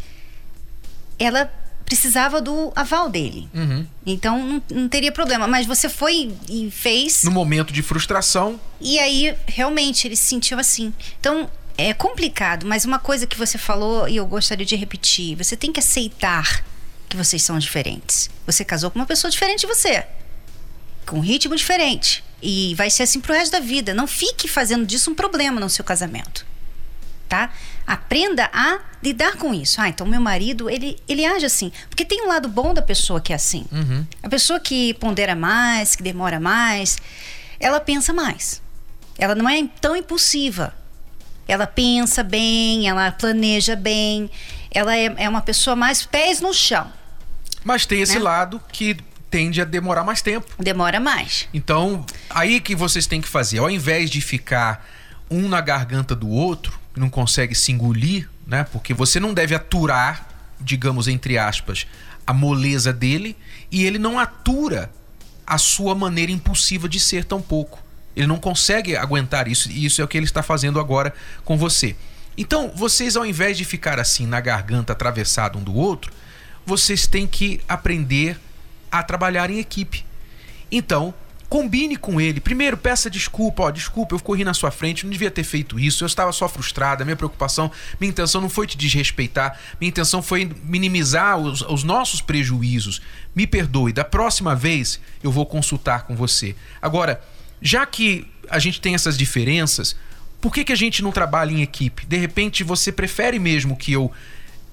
ela 1.19 1.51
precisava 1.93 2.41
do 2.41 2.73
aval 2.75 3.11
dele. 3.11 3.47
Uhum. 3.53 3.87
Então 4.07 4.39
não, 4.39 4.63
não, 4.71 4.89
teria 4.89 5.13
problema. 5.13 5.47
Mas 5.47 5.67
você 5.67 5.91
foi 5.91 6.35
e 6.49 6.71
fez. 6.71 7.23
No 7.23 7.31
momento 7.31 7.71
de 7.71 7.83
frustração. 7.83 8.59
E 8.81 8.99
aí, 8.99 9.37
realmente, 9.47 10.09
ele 10.09 10.17
se 10.17 10.25
sentiu 10.25 10.59
assim. 10.59 10.93
Então. 11.21 11.51
É 11.79 11.95
complicado, 11.95 12.67
mas 12.67 12.85
uma 12.85 12.99
coisa 12.99 13.27
que 13.27 13.37
você 13.37 13.57
falou 13.57 14.07
e 14.07 14.17
eu 14.17 14.27
gostaria 14.27 14.65
de 14.65 14.77
repetir: 14.77 15.35
você 15.35 15.57
tem 15.57 15.73
que 15.73 15.81
aceitar 15.81 16.63
que 17.09 17.17
vocês 17.17 17.43
são 17.43 17.59
diferentes. 17.59 18.29
Você 18.45 18.63
casou 18.63 18.91
com 18.91 18.99
uma 18.99 19.07
pessoa 19.07 19.31
diferente 19.31 19.61
de 19.61 19.67
você, 19.67 20.05
com 21.07 21.17
um 21.17 21.21
ritmo 21.21 21.57
diferente. 21.57 22.23
E 22.43 22.75
vai 22.75 22.91
ser 22.91 23.05
assim 23.05 23.23
pro 23.23 23.33
resto 23.33 23.53
da 23.53 23.59
vida. 23.59 23.95
Não 23.95 24.07
fique 24.07 24.47
fazendo 24.49 24.85
disso 24.85 25.11
um 25.11 25.15
problema 25.15 25.59
no 25.59 25.71
seu 25.71 25.83
casamento 25.83 26.45
tá? 27.33 27.51
Aprenda 27.87 28.49
a 28.53 28.81
lidar 29.03 29.37
com 29.37 29.53
isso. 29.53 29.81
Ah, 29.81 29.89
então 29.89 30.07
meu 30.07 30.21
marido, 30.21 30.71
ele, 30.71 30.99
ele 31.09 31.25
age 31.25 31.47
assim. 31.47 31.73
Porque 31.89 32.05
tem 32.05 32.25
um 32.25 32.29
lado 32.29 32.49
bom 32.49 32.73
da 32.73 32.83
pessoa 32.83 33.21
que 33.21 33.33
é 33.33 33.37
assim. 33.37 33.65
Uhum. 33.73 34.07
A 34.23 34.29
pessoa 34.29 34.61
que 34.61 34.95
pondera 34.95 35.35
mais, 35.35 35.97
que 35.97 36.03
demora 36.03 36.39
mais, 36.39 36.99
ela 37.59 37.81
pensa 37.81 38.13
mais. 38.13 38.63
Ela 39.19 39.35
não 39.35 39.49
é 39.49 39.67
tão 39.81 39.97
impulsiva. 39.97 40.75
Ela 41.47 41.67
pensa 41.67 42.23
bem, 42.23 42.89
ela 42.89 43.11
planeja 43.13 43.77
bem. 43.77 44.31
Ela 44.71 44.97
é, 44.97 45.15
é 45.17 45.29
uma 45.29 45.43
pessoa 45.43 45.77
mais 45.77 46.05
pés 46.05 46.41
no 46.41 46.55
chão. 46.55 46.91
Mas 47.65 47.87
tem 47.87 48.01
esse 48.01 48.15
né? 48.15 48.25
lado 48.25 48.61
que 48.73 48.97
tende 49.31 49.61
a 49.61 49.65
demorar 49.65 50.05
mais 50.05 50.21
tempo. 50.21 50.47
Demora 50.59 51.01
mais. 51.01 51.49
Então, 51.55 52.05
aí 52.29 52.61
que 52.61 52.75
vocês 52.75 53.07
têm 53.07 53.21
que 53.21 53.29
fazer, 53.29 53.59
ao 53.59 53.71
invés 53.71 54.11
de 54.11 54.21
ficar 54.21 54.87
um 55.31 55.49
na 55.49 55.61
garganta 55.61 56.15
do 56.15 56.29
outro, 56.29 56.79
não 56.97 57.09
consegue 57.09 57.55
se 57.55 57.73
engolir, 57.73 58.29
né? 58.47 58.65
Porque 58.65 58.93
você 58.93 59.19
não 59.19 59.33
deve 59.33 59.55
aturar, 59.55 60.29
digamos 60.61 61.09
entre 61.09 61.39
aspas, 61.39 61.87
a 62.27 62.33
moleza 62.33 62.93
dele 62.93 63.37
e 63.71 63.85
ele 63.85 63.99
não 63.99 64.19
atura 64.19 64.91
a 65.47 65.59
sua 65.59 65.95
maneira 65.95 66.31
impulsiva 66.31 66.89
de 66.89 67.01
ser 67.01 67.25
tão 67.25 67.41
pouco. 67.41 67.83
Ele 68.15 68.27
não 68.27 68.39
consegue 68.39 68.97
aguentar 68.97 69.49
isso 69.49 69.71
e 69.71 69.85
isso 69.85 70.01
é 70.01 70.05
o 70.05 70.09
que 70.09 70.17
ele 70.17 70.27
está 70.27 70.43
fazendo 70.43 70.79
agora 70.79 71.15
com 71.45 71.57
você. 71.57 71.97
Então, 72.37 72.73
vocês 72.75 73.17
ao 73.17 73.27
invés 73.27 73.57
de 73.57 73.65
ficar 73.65 73.99
assim 73.99 74.27
na 74.27 74.41
garganta 74.41 74.93
atravessado 74.93 75.59
um 75.59 75.63
do 75.63 75.75
outro, 75.75 76.13
vocês 76.65 77.07
têm 77.07 77.27
que 77.27 77.61
aprender 77.69 78.39
a 78.91 79.03
trabalhar 79.03 79.51
em 79.51 79.59
equipe. 79.59 80.05
Então, 80.71 81.13
combine 81.53 81.99
com 81.99 82.19
ele. 82.19 82.41
Primeiro, 82.41 82.79
peça 82.79 83.11
desculpa, 83.11 83.65
ó, 83.65 83.71
desculpa, 83.71 84.15
eu 84.15 84.21
corri 84.21 84.43
na 84.43 84.55
sua 84.55 84.71
frente, 84.71 85.05
não 85.05 85.13
devia 85.13 85.31
ter 85.31 85.45
feito 85.45 85.79
isso, 85.79 86.03
eu 86.03 86.07
estava 86.07 86.33
só 86.33 86.49
frustrada, 86.49 87.05
minha 87.05 87.15
preocupação, 87.15 87.71
minha 88.01 88.09
intenção 88.09 88.41
não 88.41 88.49
foi 88.49 88.67
te 88.67 88.75
desrespeitar, 88.75 89.61
minha 89.79 89.91
intenção 89.91 90.23
foi 90.23 90.51
minimizar 90.65 91.37
os, 91.37 91.61
os 91.61 91.85
nossos 91.85 92.23
prejuízos. 92.23 93.03
Me 93.35 93.47
perdoe, 93.47 93.93
da 93.93 94.03
próxima 94.03 94.57
vez 94.57 94.99
eu 95.23 95.31
vou 95.31 95.45
consultar 95.45 96.05
com 96.05 96.17
você. 96.17 96.57
Agora, 96.81 97.23
já 97.61 97.85
que 97.85 98.27
a 98.49 98.59
gente 98.59 98.81
tem 98.81 98.95
essas 98.95 99.19
diferenças, 99.19 99.95
por 100.41 100.55
que, 100.55 100.65
que 100.65 100.73
a 100.73 100.77
gente 100.77 101.03
não 101.03 101.13
trabalha 101.13 101.53
em 101.53 101.61
equipe? 101.61 102.07
De 102.07 102.17
repente 102.17 102.65
você 102.65 102.91
prefere 102.91 103.39
mesmo 103.39 103.77
que 103.77 103.93
eu 103.93 104.11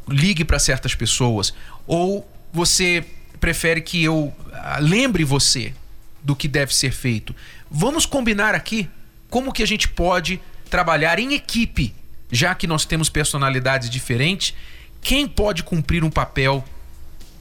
ligue 0.07 0.45
para 0.45 0.57
certas 0.57 0.95
pessoas 0.95 1.53
ou 1.85 2.25
você 2.53 3.03
prefere 3.37 3.81
que 3.81 4.01
eu 4.01 4.33
ah, 4.53 4.79
lembre 4.79 5.25
você 5.25 5.73
do 6.23 6.35
que 6.35 6.47
deve 6.47 6.73
ser 6.73 6.91
feito. 6.91 7.35
Vamos 7.69 8.05
combinar 8.05 8.55
aqui 8.55 8.89
como 9.29 9.53
que 9.53 9.63
a 9.63 9.67
gente 9.67 9.87
pode 9.87 10.39
trabalhar 10.69 11.19
em 11.19 11.33
equipe, 11.33 11.93
já 12.31 12.53
que 12.53 12.67
nós 12.67 12.85
temos 12.85 13.09
personalidades 13.09 13.89
diferentes, 13.89 14.53
quem 15.01 15.27
pode 15.27 15.63
cumprir 15.63 16.03
um 16.03 16.09
papel 16.09 16.63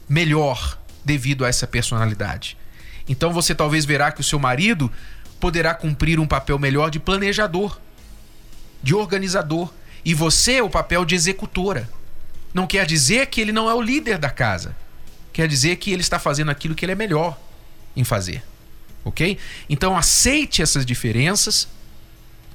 melhor 0.09 0.79
devido 1.05 1.45
a 1.45 1.49
essa 1.49 1.67
personalidade. 1.67 2.57
Então 3.09 3.33
você 3.33 3.55
talvez 3.55 3.85
verá 3.85 4.13
que 4.13 4.21
o 4.21 4.25
seu 4.25 4.39
marido 4.39 4.91
poderá 5.41 5.75
cumprir 5.75 6.21
um 6.21 6.27
papel 6.27 6.59
melhor 6.59 6.91
de 6.91 7.01
planejador, 7.01 7.79
de 8.83 8.95
organizador, 8.95 9.73
e 10.05 10.15
você 10.15 10.61
o 10.61 10.71
papel 10.71 11.05
de 11.05 11.15
executora. 11.15 11.89
Não 12.55 12.67
quer 12.67 12.87
dizer 12.87 13.27
que 13.27 13.41
ele 13.41 13.53
não 13.53 13.69
é 13.69 13.75
o 13.75 13.83
líder 13.83 14.19
da 14.19 14.31
casa. 14.31 14.77
Quer 15.33 15.49
dizer 15.49 15.77
que 15.77 15.93
ele 15.93 16.01
está 16.01 16.19
fazendo 16.19 16.51
aquilo 16.51 16.75
que 16.75 16.85
ele 16.85 16.93
é 16.93 16.97
melhor 16.97 17.39
em 17.97 18.05
fazer 18.05 18.43
ok? 19.05 19.39
Então 19.69 19.97
aceite 19.97 20.63
essas 20.63 20.85
diferenças 20.85 21.69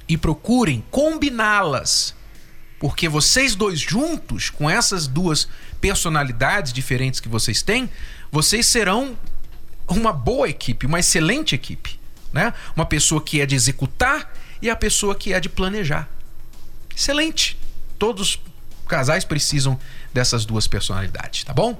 e 0.08 0.16
procurem 0.16 0.84
combiná-las, 0.90 2.14
porque 2.78 3.08
vocês 3.08 3.54
dois 3.54 3.80
juntos, 3.80 4.50
com 4.50 4.68
essas 4.68 5.06
duas 5.06 5.48
personalidades 5.80 6.72
diferentes 6.72 7.20
que 7.20 7.28
vocês 7.28 7.62
têm, 7.62 7.88
vocês 8.30 8.66
serão 8.66 9.16
uma 9.88 10.12
boa 10.12 10.48
equipe, 10.48 10.86
uma 10.86 11.00
excelente 11.00 11.54
equipe, 11.54 11.98
né? 12.32 12.52
Uma 12.74 12.86
pessoa 12.86 13.20
que 13.20 13.40
é 13.40 13.46
de 13.46 13.54
executar 13.54 14.32
e 14.60 14.70
a 14.70 14.76
pessoa 14.76 15.14
que 15.14 15.32
é 15.32 15.40
de 15.40 15.48
planejar. 15.48 16.08
Excelente. 16.94 17.58
Todos 17.98 18.30
os 18.30 18.40
casais 18.86 19.24
precisam 19.24 19.78
dessas 20.12 20.44
duas 20.44 20.66
personalidades, 20.66 21.44
tá 21.44 21.52
bom? 21.52 21.78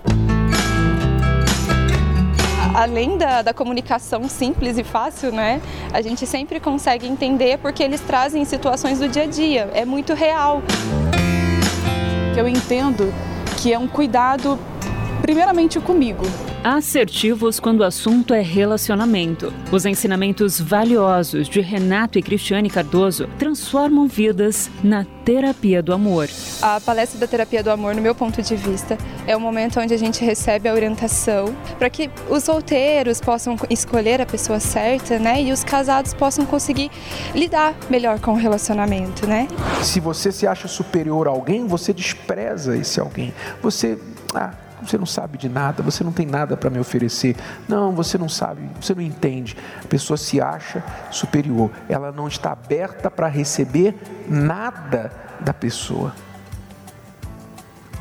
Além 2.75 3.17
da, 3.17 3.41
da 3.41 3.55
comunicação 3.55 4.29
simples 4.29 4.77
e 4.77 4.83
fácil, 4.83 5.31
né, 5.31 5.63
a 5.93 6.03
gente 6.03 6.27
sempre 6.27 6.59
consegue 6.59 7.07
entender 7.07 7.59
porque 7.59 7.83
eles 7.83 8.01
trazem 8.01 8.45
situações 8.45 8.99
do 8.99 9.09
dia 9.09 9.23
a 9.23 9.27
dia, 9.27 9.71
é 9.73 9.85
muito 9.85 10.13
real. 10.13 10.61
Eu 12.37 12.49
entendo 12.49 13.15
que 13.63 13.73
é 13.73 13.79
um 13.79 13.87
cuidado 13.87 14.59
primeiramente 15.23 15.79
comigo, 15.79 16.25
assertivos 16.65 17.61
quando 17.61 17.81
o 17.81 17.85
assunto 17.85 18.33
é 18.33 18.41
relacionamento. 18.41 19.53
Os 19.71 19.85
ensinamentos 19.85 20.59
valiosos 20.59 21.47
de 21.47 21.61
Renato 21.61 22.19
e 22.19 22.23
Cristiane 22.23 22.71
Cardoso 22.71 23.29
transformam 23.39 24.09
vidas 24.09 24.71
na 24.83 25.05
terapia 25.27 25.83
do 25.83 25.93
amor. 25.93 26.27
A 26.63 26.81
palestra 26.81 27.21
da 27.21 27.27
terapia 27.27 27.63
do 27.63 27.71
amor, 27.71 27.95
no 27.95 28.01
meu 28.01 28.15
ponto 28.15 28.41
de 28.41 28.57
vista, 28.57 28.97
é 29.27 29.37
o 29.37 29.41
momento 29.41 29.79
onde 29.79 29.93
a 29.93 29.99
gente 29.99 30.25
recebe 30.25 30.67
a 30.67 30.73
orientação 30.73 31.55
para 31.79 31.91
que 31.91 32.11
os 32.31 32.45
solteiros 32.45 33.21
possam 33.21 33.57
escolher 33.69 34.23
a 34.23 34.27
pessoa 34.27 34.59
certa, 34.59 35.19
né? 35.19 35.43
E 35.43 35.53
os 35.53 35.63
casados 35.63 36.15
possam 36.15 36.47
conseguir 36.47 36.91
lidar 37.35 37.75
melhor 37.91 38.19
com 38.21 38.33
o 38.33 38.37
relacionamento, 38.37 39.27
né? 39.27 39.49
Se 39.83 40.01
você 40.01 40.33
se 40.33 40.47
acha 40.47 40.67
superior 40.67 41.29
a 41.29 41.31
alguém, 41.31 41.67
você 41.67 41.93
despreza 41.93 42.75
esse 42.75 42.99
alguém. 42.99 43.35
Você 43.63 43.99
ah, 44.35 44.55
você 44.87 44.99
não 44.99 45.07
sabe 45.07 45.39
de 45.39 45.49
nada, 45.49 45.83
você 45.83 46.05
não 46.05 46.13
tem 46.13 46.27
nada 46.27 46.57
para 46.57 46.71
me 46.71 46.79
oferecer. 46.79 47.37
Não, 47.69 47.93
você 47.93 48.19
não 48.19 48.29
sabe, 48.29 48.69
você 48.81 48.95
não 48.95 49.03
entende. 49.03 49.57
A 49.83 49.89
pessoa 49.89 50.17
se 50.17 50.41
acha 50.41 50.83
superior, 51.11 51.71
ela 51.89 52.13
não 52.13 52.29
está 52.29 52.53
aberta 52.53 53.11
para 53.11 53.29
receber 53.29 53.95
nada 54.29 55.13
da 55.41 55.53
pessoa. 55.53 56.15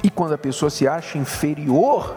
E 0.03 0.09
quando 0.09 0.33
a 0.33 0.37
pessoa 0.37 0.69
se 0.69 0.87
acha 0.87 1.17
inferior, 1.17 2.15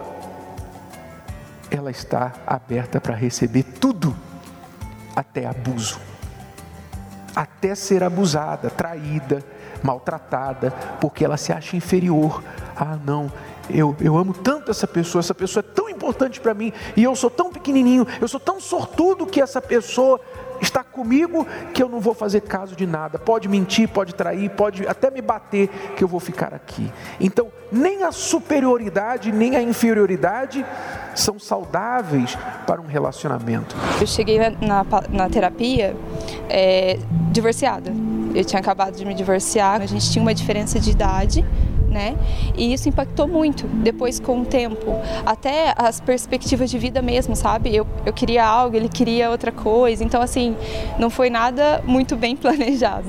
ela 1.71 1.91
está 1.91 2.33
aberta 2.47 3.01
para 3.01 3.15
receber 3.15 3.63
tudo, 3.63 4.17
até 5.15 5.47
abuso, 5.47 5.99
até 7.35 7.75
ser 7.75 8.03
abusada, 8.03 8.71
traída, 8.71 9.45
maltratada, 9.83 10.73
porque 11.01 11.25
ela 11.25 11.37
se 11.37 11.53
acha 11.53 11.77
inferior. 11.77 12.43
Ah, 12.77 12.99
não, 13.05 13.31
eu, 13.71 13.97
eu 14.01 14.17
amo 14.17 14.33
tanto 14.33 14.71
essa 14.71 14.87
pessoa, 14.87 15.21
essa 15.21 15.35
pessoa 15.35 15.65
é 15.67 15.75
tão 15.75 15.89
importante 15.89 16.41
para 16.41 16.55
mim 16.55 16.73
e 16.97 17.03
eu 17.03 17.15
sou 17.17 17.31
tão 17.31 17.51
pequenininho, 17.51 18.07
eu 18.21 18.29
sou 18.29 18.41
tão 18.41 18.61
sortudo 18.61 19.27
que 19.27 19.41
essa 19.41 19.61
pessoa 19.61 20.21
está 20.61 20.83
comigo 20.83 21.47
que 21.75 21.83
eu 21.83 21.89
não 21.89 22.01
vou 22.01 22.15
fazer 22.15 22.41
caso 22.43 22.75
de 22.75 22.87
nada. 22.87 23.19
Pode 23.19 23.49
mentir, 23.49 23.89
pode 23.89 24.15
trair, 24.15 24.51
pode 24.51 24.87
até 24.87 25.11
me 25.11 25.21
bater, 25.21 25.69
que 25.97 26.03
eu 26.03 26.09
vou 26.09 26.21
ficar 26.21 26.55
aqui. 26.55 26.91
Então, 27.21 27.49
nem 27.71 28.03
a 28.05 28.13
superioridade, 28.13 29.33
nem 29.33 29.57
a 29.57 29.63
inferioridade 29.63 30.65
são 31.15 31.39
saudáveis 31.39 32.37
para 32.67 32.81
um 32.81 32.87
relacionamento. 32.87 33.77
Eu 34.01 34.07
cheguei 34.07 34.39
na, 34.39 34.51
na, 34.51 34.87
na 35.11 35.29
terapia 35.29 35.97
é, 36.49 36.99
divorciada. 37.31 37.93
Eu 38.35 38.45
tinha 38.45 38.61
acabado 38.61 38.97
de 38.97 39.05
me 39.05 39.15
divorciar, 39.15 39.81
a 39.81 39.87
gente 39.87 40.11
tinha 40.11 40.23
uma 40.23 40.35
diferença 40.35 40.79
de 40.79 40.91
idade 40.91 41.45
né? 41.97 42.15
E 42.55 42.75
isso 42.75 42.91
impactou 42.91 43.27
muito 43.27 43.67
depois 43.67 44.21
com 44.21 44.43
o 44.43 44.45
tempo, 44.45 45.01
até 45.25 45.73
as 45.77 45.99
perspectivas 45.99 46.71
de 46.71 46.79
vida 46.79 47.01
mesmo, 47.01 47.35
sabe? 47.35 47.75
Eu, 47.75 47.87
eu 48.05 48.13
queria 48.13 48.45
algo, 48.45 48.77
ele 48.77 48.91
queria 48.91 49.31
outra 49.31 49.51
coisa, 49.51 50.05
então 50.05 50.21
assim, 50.21 50.55
não 50.99 51.09
foi 51.09 51.31
nada 51.31 51.83
muito 51.87 52.15
bem 52.15 52.37
planejado. 52.37 53.09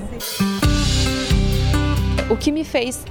O 2.30 2.38
que 2.38 2.50
me 2.50 2.64
fez 2.64 3.04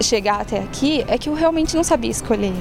chegar 0.00 0.40
até 0.40 0.58
aqui 0.58 1.04
é 1.06 1.18
que 1.18 1.28
eu 1.28 1.34
realmente 1.34 1.76
não 1.76 1.84
sabia 1.84 2.10
escolher. 2.10 2.54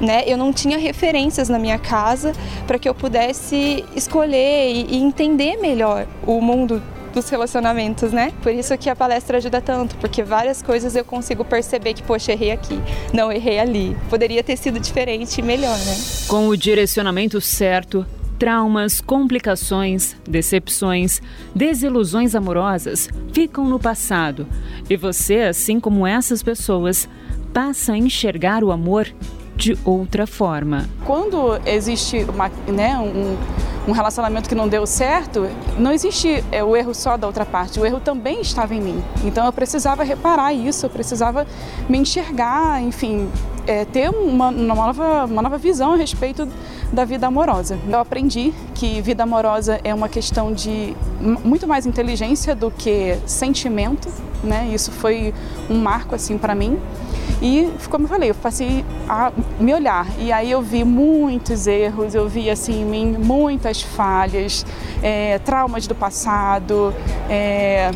Né? 0.00 0.24
Eu 0.26 0.36
não 0.36 0.52
tinha 0.52 0.76
referências 0.76 1.48
na 1.48 1.58
minha 1.58 1.78
casa 1.78 2.32
para 2.66 2.78
que 2.78 2.88
eu 2.88 2.94
pudesse 2.94 3.84
escolher 3.94 4.72
e, 4.72 4.86
e 4.90 4.96
entender 4.96 5.56
melhor 5.56 6.06
o 6.26 6.40
mundo 6.40 6.82
dos 7.14 7.28
relacionamentos, 7.28 8.12
né? 8.12 8.32
Por 8.42 8.52
isso 8.52 8.76
que 8.76 8.90
a 8.90 8.96
palestra 8.96 9.38
ajuda 9.38 9.60
tanto, 9.60 9.96
porque 9.96 10.22
várias 10.22 10.60
coisas 10.60 10.94
eu 10.96 11.04
consigo 11.04 11.44
perceber 11.44 11.94
que, 11.94 12.02
poxa, 12.02 12.32
errei 12.32 12.50
aqui, 12.50 12.80
não 13.12 13.30
errei 13.30 13.58
ali. 13.58 13.96
Poderia 14.10 14.42
ter 14.42 14.56
sido 14.56 14.78
diferente 14.80 15.38
e 15.38 15.42
melhor, 15.42 15.78
né? 15.78 15.96
Com 16.28 16.48
o 16.48 16.56
direcionamento 16.56 17.40
certo, 17.40 18.04
traumas, 18.38 19.00
complicações, 19.00 20.16
decepções, 20.28 21.22
desilusões 21.54 22.34
amorosas 22.34 23.08
ficam 23.32 23.64
no 23.64 23.78
passado 23.78 24.46
e 24.90 24.96
você, 24.96 25.42
assim 25.42 25.78
como 25.80 26.06
essas 26.06 26.42
pessoas, 26.42 27.08
passa 27.52 27.92
a 27.92 27.96
enxergar 27.96 28.64
o 28.64 28.72
amor 28.72 29.06
de 29.56 29.78
outra 29.84 30.26
forma. 30.26 30.88
Quando 31.04 31.60
existe 31.64 32.24
uma, 32.24 32.50
né, 32.66 32.98
um 32.98 33.36
um 33.86 33.92
relacionamento 33.92 34.48
que 34.48 34.54
não 34.54 34.68
deu 34.68 34.86
certo, 34.86 35.48
não 35.78 35.92
existe 35.92 36.42
é, 36.50 36.64
o 36.64 36.76
erro 36.76 36.94
só 36.94 37.16
da 37.16 37.26
outra 37.26 37.44
parte, 37.44 37.78
o 37.78 37.84
erro 37.84 38.00
também 38.00 38.40
estava 38.40 38.74
em 38.74 38.80
mim. 38.80 39.04
Então 39.24 39.44
eu 39.44 39.52
precisava 39.52 40.02
reparar 40.02 40.52
isso, 40.52 40.86
eu 40.86 40.90
precisava 40.90 41.46
me 41.88 41.98
enxergar, 41.98 42.82
enfim, 42.82 43.28
é, 43.66 43.84
ter 43.84 44.08
uma, 44.10 44.48
uma, 44.48 44.74
nova, 44.74 45.24
uma 45.26 45.42
nova 45.42 45.58
visão 45.58 45.92
a 45.92 45.96
respeito 45.96 46.48
da 46.92 47.04
vida 47.04 47.26
amorosa. 47.26 47.78
Eu 47.88 47.98
aprendi 47.98 48.52
que 48.74 49.00
vida 49.00 49.22
amorosa 49.22 49.80
é 49.84 49.94
uma 49.94 50.08
questão 50.08 50.52
de 50.52 50.96
muito 51.20 51.66
mais 51.66 51.86
inteligência 51.86 52.54
do 52.54 52.70
que 52.70 53.18
sentimento, 53.26 54.08
né? 54.42 54.68
Isso 54.72 54.90
foi 54.90 55.34
um 55.68 55.78
marco 55.78 56.14
assim 56.14 56.38
para 56.38 56.54
mim. 56.54 56.78
E, 57.44 57.70
como 57.90 58.04
eu 58.04 58.08
falei, 58.08 58.30
eu 58.30 58.34
passei 58.34 58.82
a 59.06 59.30
me 59.60 59.74
olhar. 59.74 60.06
E 60.18 60.32
aí 60.32 60.50
eu 60.50 60.62
vi 60.62 60.82
muitos 60.82 61.66
erros, 61.66 62.14
eu 62.14 62.26
vi 62.26 62.48
assim 62.48 62.80
em 62.80 62.84
mim 62.86 63.16
muitas 63.18 63.82
falhas, 63.82 64.64
é, 65.02 65.38
traumas 65.40 65.86
do 65.86 65.94
passado, 65.94 66.94
é, 67.28 67.90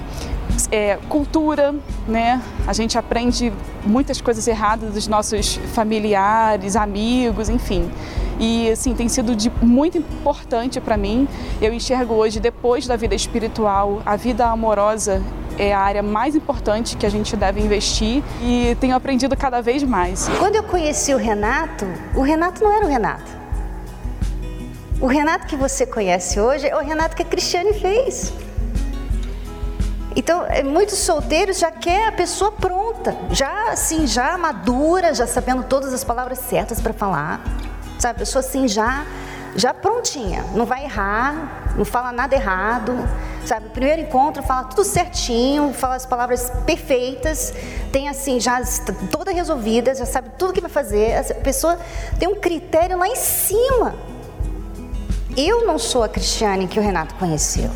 é, 0.71 0.99
cultura, 1.09 1.75
né? 2.07 2.43
A 2.67 2.75
gente 2.75 2.99
aprende 2.99 3.51
muitas 3.87 4.21
coisas 4.21 4.47
erradas 4.47 4.93
dos 4.93 5.09
nossos 5.09 5.59
familiares, 5.73 6.77
amigos, 6.77 7.49
enfim. 7.49 7.91
E 8.39 8.71
assim, 8.71 8.95
tem 8.95 9.09
sido 9.09 9.35
de 9.35 9.51
muito 9.63 9.97
importante 9.97 10.79
para 10.79 10.99
mim. 10.99 11.27
Eu 11.59 11.73
enxergo 11.73 12.13
hoje, 12.13 12.39
depois 12.39 12.87
da 12.87 12.97
vida 12.97 13.15
espiritual, 13.15 14.03
a 14.05 14.15
vida 14.15 14.47
amorosa 14.47 15.23
é 15.59 15.75
a 15.75 15.81
área 15.81 16.03
mais 16.03 16.37
importante 16.37 16.97
que 16.97 17.05
a 17.05 17.11
gente 17.11 17.37
deve 17.37 17.61
investir 17.61 18.23
e 18.41 18.77
tenho 18.81 18.95
aprendido 18.95 19.37
cada 19.37 19.61
vez 19.61 19.83
mais. 19.83 20.29
Quando 20.39 20.57
eu 20.57 20.63
conheci 20.63 21.13
o 21.13 21.19
Renato, 21.19 21.85
o 22.15 22.23
Renato 22.23 22.63
não 22.63 22.73
era 22.73 22.87
o 22.87 22.89
Renato. 22.89 23.39
O 25.01 25.07
Renato 25.07 25.47
que 25.47 25.57
você 25.57 25.85
conhece 25.85 26.41
hoje 26.41 26.67
é 26.67 26.77
o 26.77 26.81
Renato 26.81 27.15
que 27.15 27.23
a 27.23 27.25
Cristiane 27.25 27.73
fez. 27.75 28.33
Então, 30.17 30.45
é, 30.49 30.65
muitos 30.65 30.99
solteiros 30.99 31.59
já 31.59 31.71
quer 31.71 32.09
a 32.09 32.13
pessoa 32.13 32.51
pronta, 32.51 33.17
já 33.31 33.71
assim, 33.71 34.07
já 34.07 34.37
madura, 34.37 35.15
já 35.15 35.27
sabendo 35.27 35.63
todas 35.63 35.93
as 35.93 36.03
palavras 36.03 36.39
certas 36.39 36.81
para 36.81 36.93
falar. 36.93 37.41
Sabe, 37.99 38.17
a 38.17 38.19
pessoa 38.19 38.41
assim 38.41 38.67
já 38.67 39.05
já 39.57 39.75
prontinha, 39.75 40.45
não 40.55 40.65
vai 40.65 40.85
errar, 40.85 41.75
não 41.77 41.85
fala 41.85 42.13
nada 42.13 42.35
errado, 42.35 42.93
sabe? 43.45 43.69
primeiro 43.71 44.03
encontro 44.03 44.43
fala 44.43 44.65
tudo 44.65 44.85
certinho, 44.85 45.73
fala 45.73 45.95
as 45.97 46.07
palavras 46.07 46.51
perfeitas, 46.67 47.53
tem 47.93 48.09
assim 48.09 48.41
já 48.41 48.61
toda 49.11 49.31
resolvida, 49.33 49.95
já 49.95 50.07
sabe 50.07 50.31
tudo 50.39 50.53
que 50.53 50.61
vai 50.61 50.71
fazer. 50.71 51.17
A 51.17 51.35
pessoa 51.35 51.79
tem 52.19 52.29
um 52.29 52.37
critério 52.37 52.99
lá 52.99 53.09
em 53.09 53.17
cima. 53.17 53.95
Eu 55.37 55.67
não 55.67 55.79
sou 55.79 56.03
a 56.03 56.09
Cristiane 56.09 56.67
que 56.67 56.79
o 56.79 56.83
Renato 56.83 57.15
conheceu. 57.15 57.71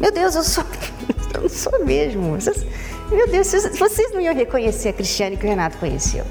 Meu 0.00 0.10
Deus, 0.10 0.34
eu 0.34 0.42
sou, 0.42 0.64
eu 1.34 1.42
não 1.42 1.48
sou 1.48 1.84
mesmo. 1.84 2.36
Meu 3.10 3.28
Deus, 3.28 3.48
vocês 3.78 4.12
não 4.12 4.20
iam 4.20 4.34
reconhecer 4.34 4.88
a 4.88 4.92
Cristiane 4.92 5.36
que 5.36 5.46
o 5.46 5.48
Renato 5.48 5.78
conheceu. 5.78 6.24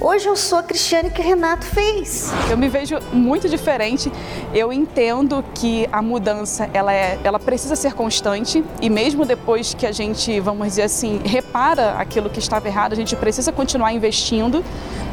Hoje 0.00 0.28
eu 0.28 0.36
sou 0.36 0.60
a 0.60 0.62
Cristiane 0.62 1.10
que 1.10 1.20
Renato 1.20 1.66
fez. 1.66 2.32
Eu 2.48 2.56
me 2.56 2.68
vejo 2.68 3.00
muito 3.12 3.48
diferente. 3.48 4.12
Eu 4.54 4.72
entendo 4.72 5.44
que 5.52 5.88
a 5.90 6.00
mudança 6.00 6.70
ela, 6.72 6.92
é, 6.92 7.18
ela 7.24 7.40
precisa 7.40 7.74
ser 7.74 7.94
constante 7.94 8.64
e 8.80 8.88
mesmo 8.88 9.26
depois 9.26 9.74
que 9.74 9.84
a 9.84 9.90
gente, 9.90 10.38
vamos 10.38 10.68
dizer 10.68 10.82
assim, 10.82 11.20
repara 11.24 11.94
aquilo 11.98 12.30
que 12.30 12.38
estava 12.38 12.68
errado, 12.68 12.92
a 12.92 12.96
gente 12.96 13.16
precisa 13.16 13.50
continuar 13.50 13.92
investindo, 13.92 14.64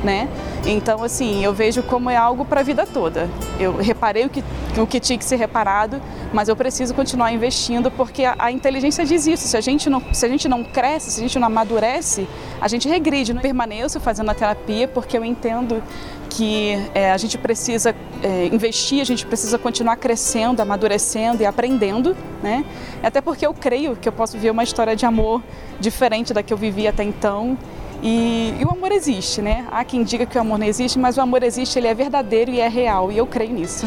né? 0.04 0.30
Então, 0.68 1.04
assim, 1.04 1.44
eu 1.44 1.52
vejo 1.52 1.82
como 1.82 2.10
é 2.10 2.16
algo 2.16 2.46
para 2.46 2.62
a 2.62 2.64
vida 2.64 2.86
toda. 2.86 3.28
Eu 3.60 3.76
reparei 3.78 4.26
o 4.26 4.30
que, 4.30 4.44
o 4.78 4.86
que 4.86 5.00
tinha 5.00 5.18
que 5.18 5.26
ser 5.26 5.38
reparado, 5.38 6.00
mas 6.32 6.48
eu 6.48 6.56
preciso 6.56 6.94
continuar 6.94 7.32
investindo 7.32 7.90
porque 7.90 8.24
a, 8.24 8.36
a 8.38 8.52
inteligência 8.52 9.04
diz 9.04 9.26
isso. 9.26 9.48
Se 9.48 9.58
a, 9.58 9.62
gente 9.62 9.90
não, 9.90 10.02
se 10.14 10.26
a 10.26 10.30
gente 10.30 10.48
não 10.48 10.64
cresce, 10.64 11.10
se 11.10 11.20
a 11.20 11.24
gente 11.24 11.40
não 11.40 11.48
amadurece, 11.48 12.28
a 12.62 12.68
gente 12.68 12.88
regride. 12.88 13.34
Não 13.34 13.42
permaneço 13.42 14.00
fazendo 14.00 14.30
a 14.30 14.34
terapia 14.34 14.75
porque 14.94 15.18
eu 15.18 15.24
entendo 15.24 15.82
que 16.30 16.78
é, 16.94 17.12
a 17.12 17.18
gente 17.18 17.38
precisa 17.38 17.96
é, 18.22 18.46
investir, 18.48 19.00
a 19.00 19.06
gente 19.06 19.26
precisa 19.26 19.58
continuar 19.58 19.96
crescendo, 19.96 20.62
amadurecendo 20.62 21.42
e 21.42 21.46
aprendendo, 21.46 22.16
né? 22.44 22.66
Até 23.02 23.22
porque 23.22 23.46
eu 23.46 23.54
creio 23.54 23.96
que 23.96 24.10
eu 24.10 24.12
posso 24.12 24.38
ver 24.38 24.50
uma 24.52 24.64
história 24.64 24.96
de 24.96 25.06
amor 25.06 25.42
diferente 25.80 26.34
da 26.34 26.44
que 26.44 26.52
eu 26.52 26.58
vivi 26.58 26.88
até 26.88 27.04
então. 27.04 27.58
E, 28.04 28.54
e, 28.60 28.66
o 28.66 28.72
amor 28.72 28.92
existe, 28.92 29.42
né? 29.42 29.66
Há 29.72 29.84
quem 29.86 30.04
diga 30.04 30.26
que 30.26 30.38
o 30.38 30.42
amor 30.42 30.60
não 30.60 30.68
existe, 30.68 31.00
mas 31.00 31.18
o 31.18 31.22
amor 31.22 31.42
existe, 31.42 31.80
ele 31.80 31.88
é 31.88 31.94
verdadeiro 31.94 32.52
e 32.52 32.60
é 32.60 32.68
real, 32.68 33.12
e 33.12 33.18
eu 33.18 33.26
creio 33.26 33.54
nisso. 33.54 33.86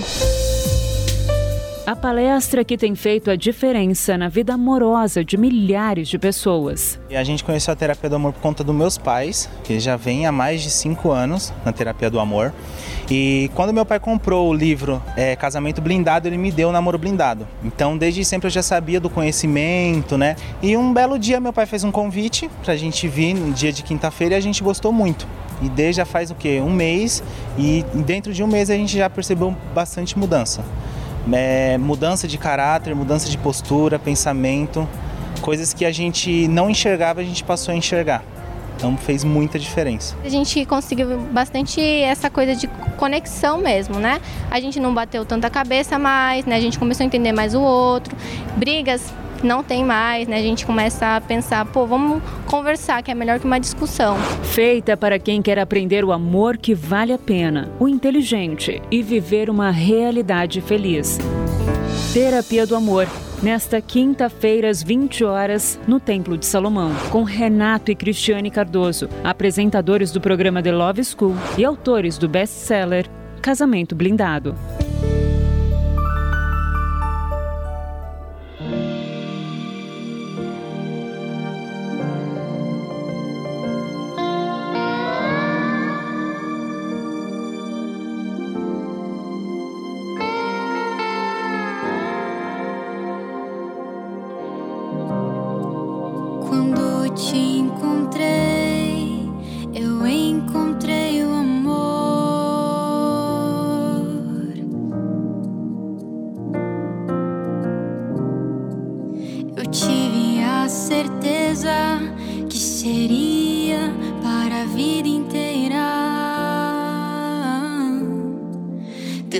A 1.88 1.96
palestra 1.96 2.62
que 2.64 2.76
tem 2.76 2.94
feito 2.94 3.30
a 3.30 3.34
diferença 3.34 4.18
na 4.18 4.28
vida 4.28 4.52
amorosa 4.52 5.24
de 5.24 5.38
milhares 5.38 6.06
de 6.06 6.18
pessoas. 6.18 7.00
E 7.08 7.16
a 7.16 7.24
gente 7.24 7.42
conheceu 7.42 7.72
a 7.72 7.74
terapia 7.74 8.10
do 8.10 8.16
amor 8.16 8.34
por 8.34 8.42
conta 8.42 8.62
dos 8.62 8.76
meus 8.76 8.98
pais, 8.98 9.48
que 9.64 9.80
já 9.80 9.96
vem 9.96 10.26
há 10.26 10.30
mais 10.30 10.60
de 10.60 10.68
cinco 10.68 11.10
anos 11.10 11.50
na 11.64 11.72
terapia 11.72 12.10
do 12.10 12.20
amor. 12.20 12.52
E 13.10 13.50
quando 13.54 13.72
meu 13.72 13.86
pai 13.86 13.98
comprou 13.98 14.50
o 14.50 14.52
livro 14.52 15.02
é, 15.16 15.34
Casamento 15.34 15.80
Blindado, 15.80 16.28
ele 16.28 16.36
me 16.36 16.52
deu 16.52 16.68
o 16.68 16.72
namoro 16.72 16.98
blindado. 16.98 17.48
Então, 17.64 17.96
desde 17.96 18.22
sempre 18.22 18.48
eu 18.48 18.50
já 18.50 18.62
sabia 18.62 19.00
do 19.00 19.08
conhecimento, 19.08 20.18
né? 20.18 20.36
E 20.62 20.76
um 20.76 20.92
belo 20.92 21.18
dia 21.18 21.40
meu 21.40 21.54
pai 21.54 21.64
fez 21.64 21.84
um 21.84 21.90
convite 21.90 22.50
pra 22.62 22.76
gente 22.76 23.08
vir 23.08 23.32
no 23.32 23.50
dia 23.50 23.72
de 23.72 23.82
quinta-feira 23.82 24.34
e 24.34 24.36
a 24.36 24.42
gente 24.42 24.62
gostou 24.62 24.92
muito. 24.92 25.26
E 25.62 25.70
desde 25.70 25.96
já 25.96 26.04
faz 26.04 26.30
o 26.30 26.34
quê? 26.34 26.60
Um 26.60 26.70
mês. 26.70 27.22
E 27.56 27.82
dentro 27.94 28.34
de 28.34 28.44
um 28.44 28.46
mês 28.46 28.68
a 28.68 28.74
gente 28.74 28.94
já 28.94 29.08
percebeu 29.08 29.56
bastante 29.74 30.18
mudança 30.18 30.62
é, 31.32 31.78
mudança 31.78 32.26
de 32.26 32.38
caráter, 32.38 32.94
mudança 32.94 33.28
de 33.28 33.38
postura, 33.38 33.98
pensamento, 33.98 34.88
coisas 35.40 35.72
que 35.72 35.84
a 35.84 35.90
gente 35.90 36.48
não 36.48 36.70
enxergava, 36.70 37.20
a 37.20 37.24
gente 37.24 37.44
passou 37.44 37.72
a 37.72 37.76
enxergar. 37.76 38.22
Então 38.76 38.96
fez 38.96 39.24
muita 39.24 39.58
diferença. 39.58 40.16
A 40.24 40.28
gente 40.28 40.64
conseguiu 40.64 41.18
bastante 41.32 41.80
essa 41.80 42.30
coisa 42.30 42.54
de 42.54 42.68
conexão 42.96 43.58
mesmo, 43.58 43.98
né? 43.98 44.20
A 44.48 44.60
gente 44.60 44.78
não 44.78 44.94
bateu 44.94 45.24
tanta 45.24 45.50
cabeça 45.50 45.98
mais, 45.98 46.44
né? 46.44 46.54
A 46.54 46.60
gente 46.60 46.78
começou 46.78 47.02
a 47.02 47.06
entender 47.06 47.32
mais 47.32 47.56
o 47.56 47.60
outro. 47.60 48.16
Brigas 48.56 49.12
não 49.46 49.62
tem 49.62 49.84
mais, 49.84 50.26
né? 50.28 50.38
A 50.38 50.42
gente 50.42 50.66
começa 50.66 51.16
a 51.16 51.20
pensar, 51.20 51.64
pô, 51.66 51.86
vamos 51.86 52.22
conversar, 52.46 53.02
que 53.02 53.10
é 53.10 53.14
melhor 53.14 53.38
que 53.38 53.46
uma 53.46 53.58
discussão. 53.58 54.16
Feita 54.42 54.96
para 54.96 55.18
quem 55.18 55.42
quer 55.42 55.58
aprender 55.58 56.04
o 56.04 56.12
amor 56.12 56.56
que 56.56 56.74
vale 56.74 57.12
a 57.12 57.18
pena, 57.18 57.70
o 57.78 57.88
inteligente 57.88 58.82
e 58.90 59.02
viver 59.02 59.50
uma 59.50 59.70
realidade 59.70 60.60
feliz. 60.60 61.18
Terapia 62.12 62.66
do 62.66 62.74
Amor 62.74 63.06
nesta 63.42 63.80
quinta-feira 63.80 64.68
às 64.68 64.82
20 64.82 65.24
horas 65.24 65.78
no 65.86 66.00
Templo 66.00 66.36
de 66.36 66.46
Salomão, 66.46 66.92
com 67.10 67.22
Renato 67.22 67.90
e 67.90 67.94
Cristiane 67.94 68.50
Cardoso, 68.50 69.08
apresentadores 69.22 70.10
do 70.10 70.20
programa 70.20 70.62
The 70.62 70.72
Love 70.72 71.04
School 71.04 71.36
e 71.56 71.64
autores 71.64 72.18
do 72.18 72.28
best-seller 72.28 73.06
Casamento 73.40 73.94
Blindado. 73.94 74.54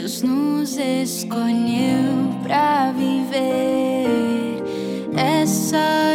Deus 0.08 0.22
nos 0.22 0.78
escolheu 0.78 2.32
para 2.42 2.92
viver 2.92 4.62
essa 5.14 6.07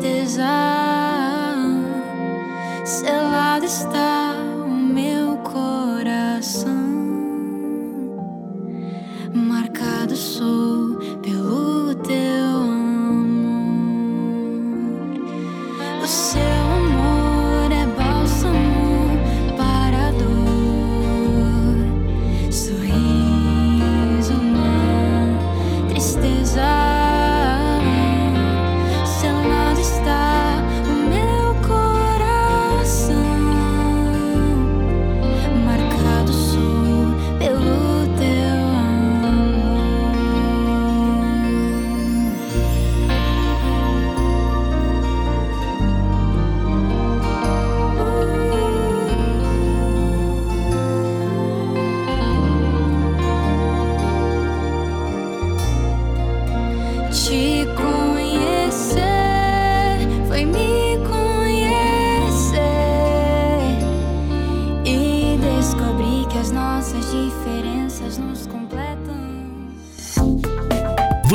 tristeza 0.00 0.48
selada 2.84 3.66
está. 3.66 4.09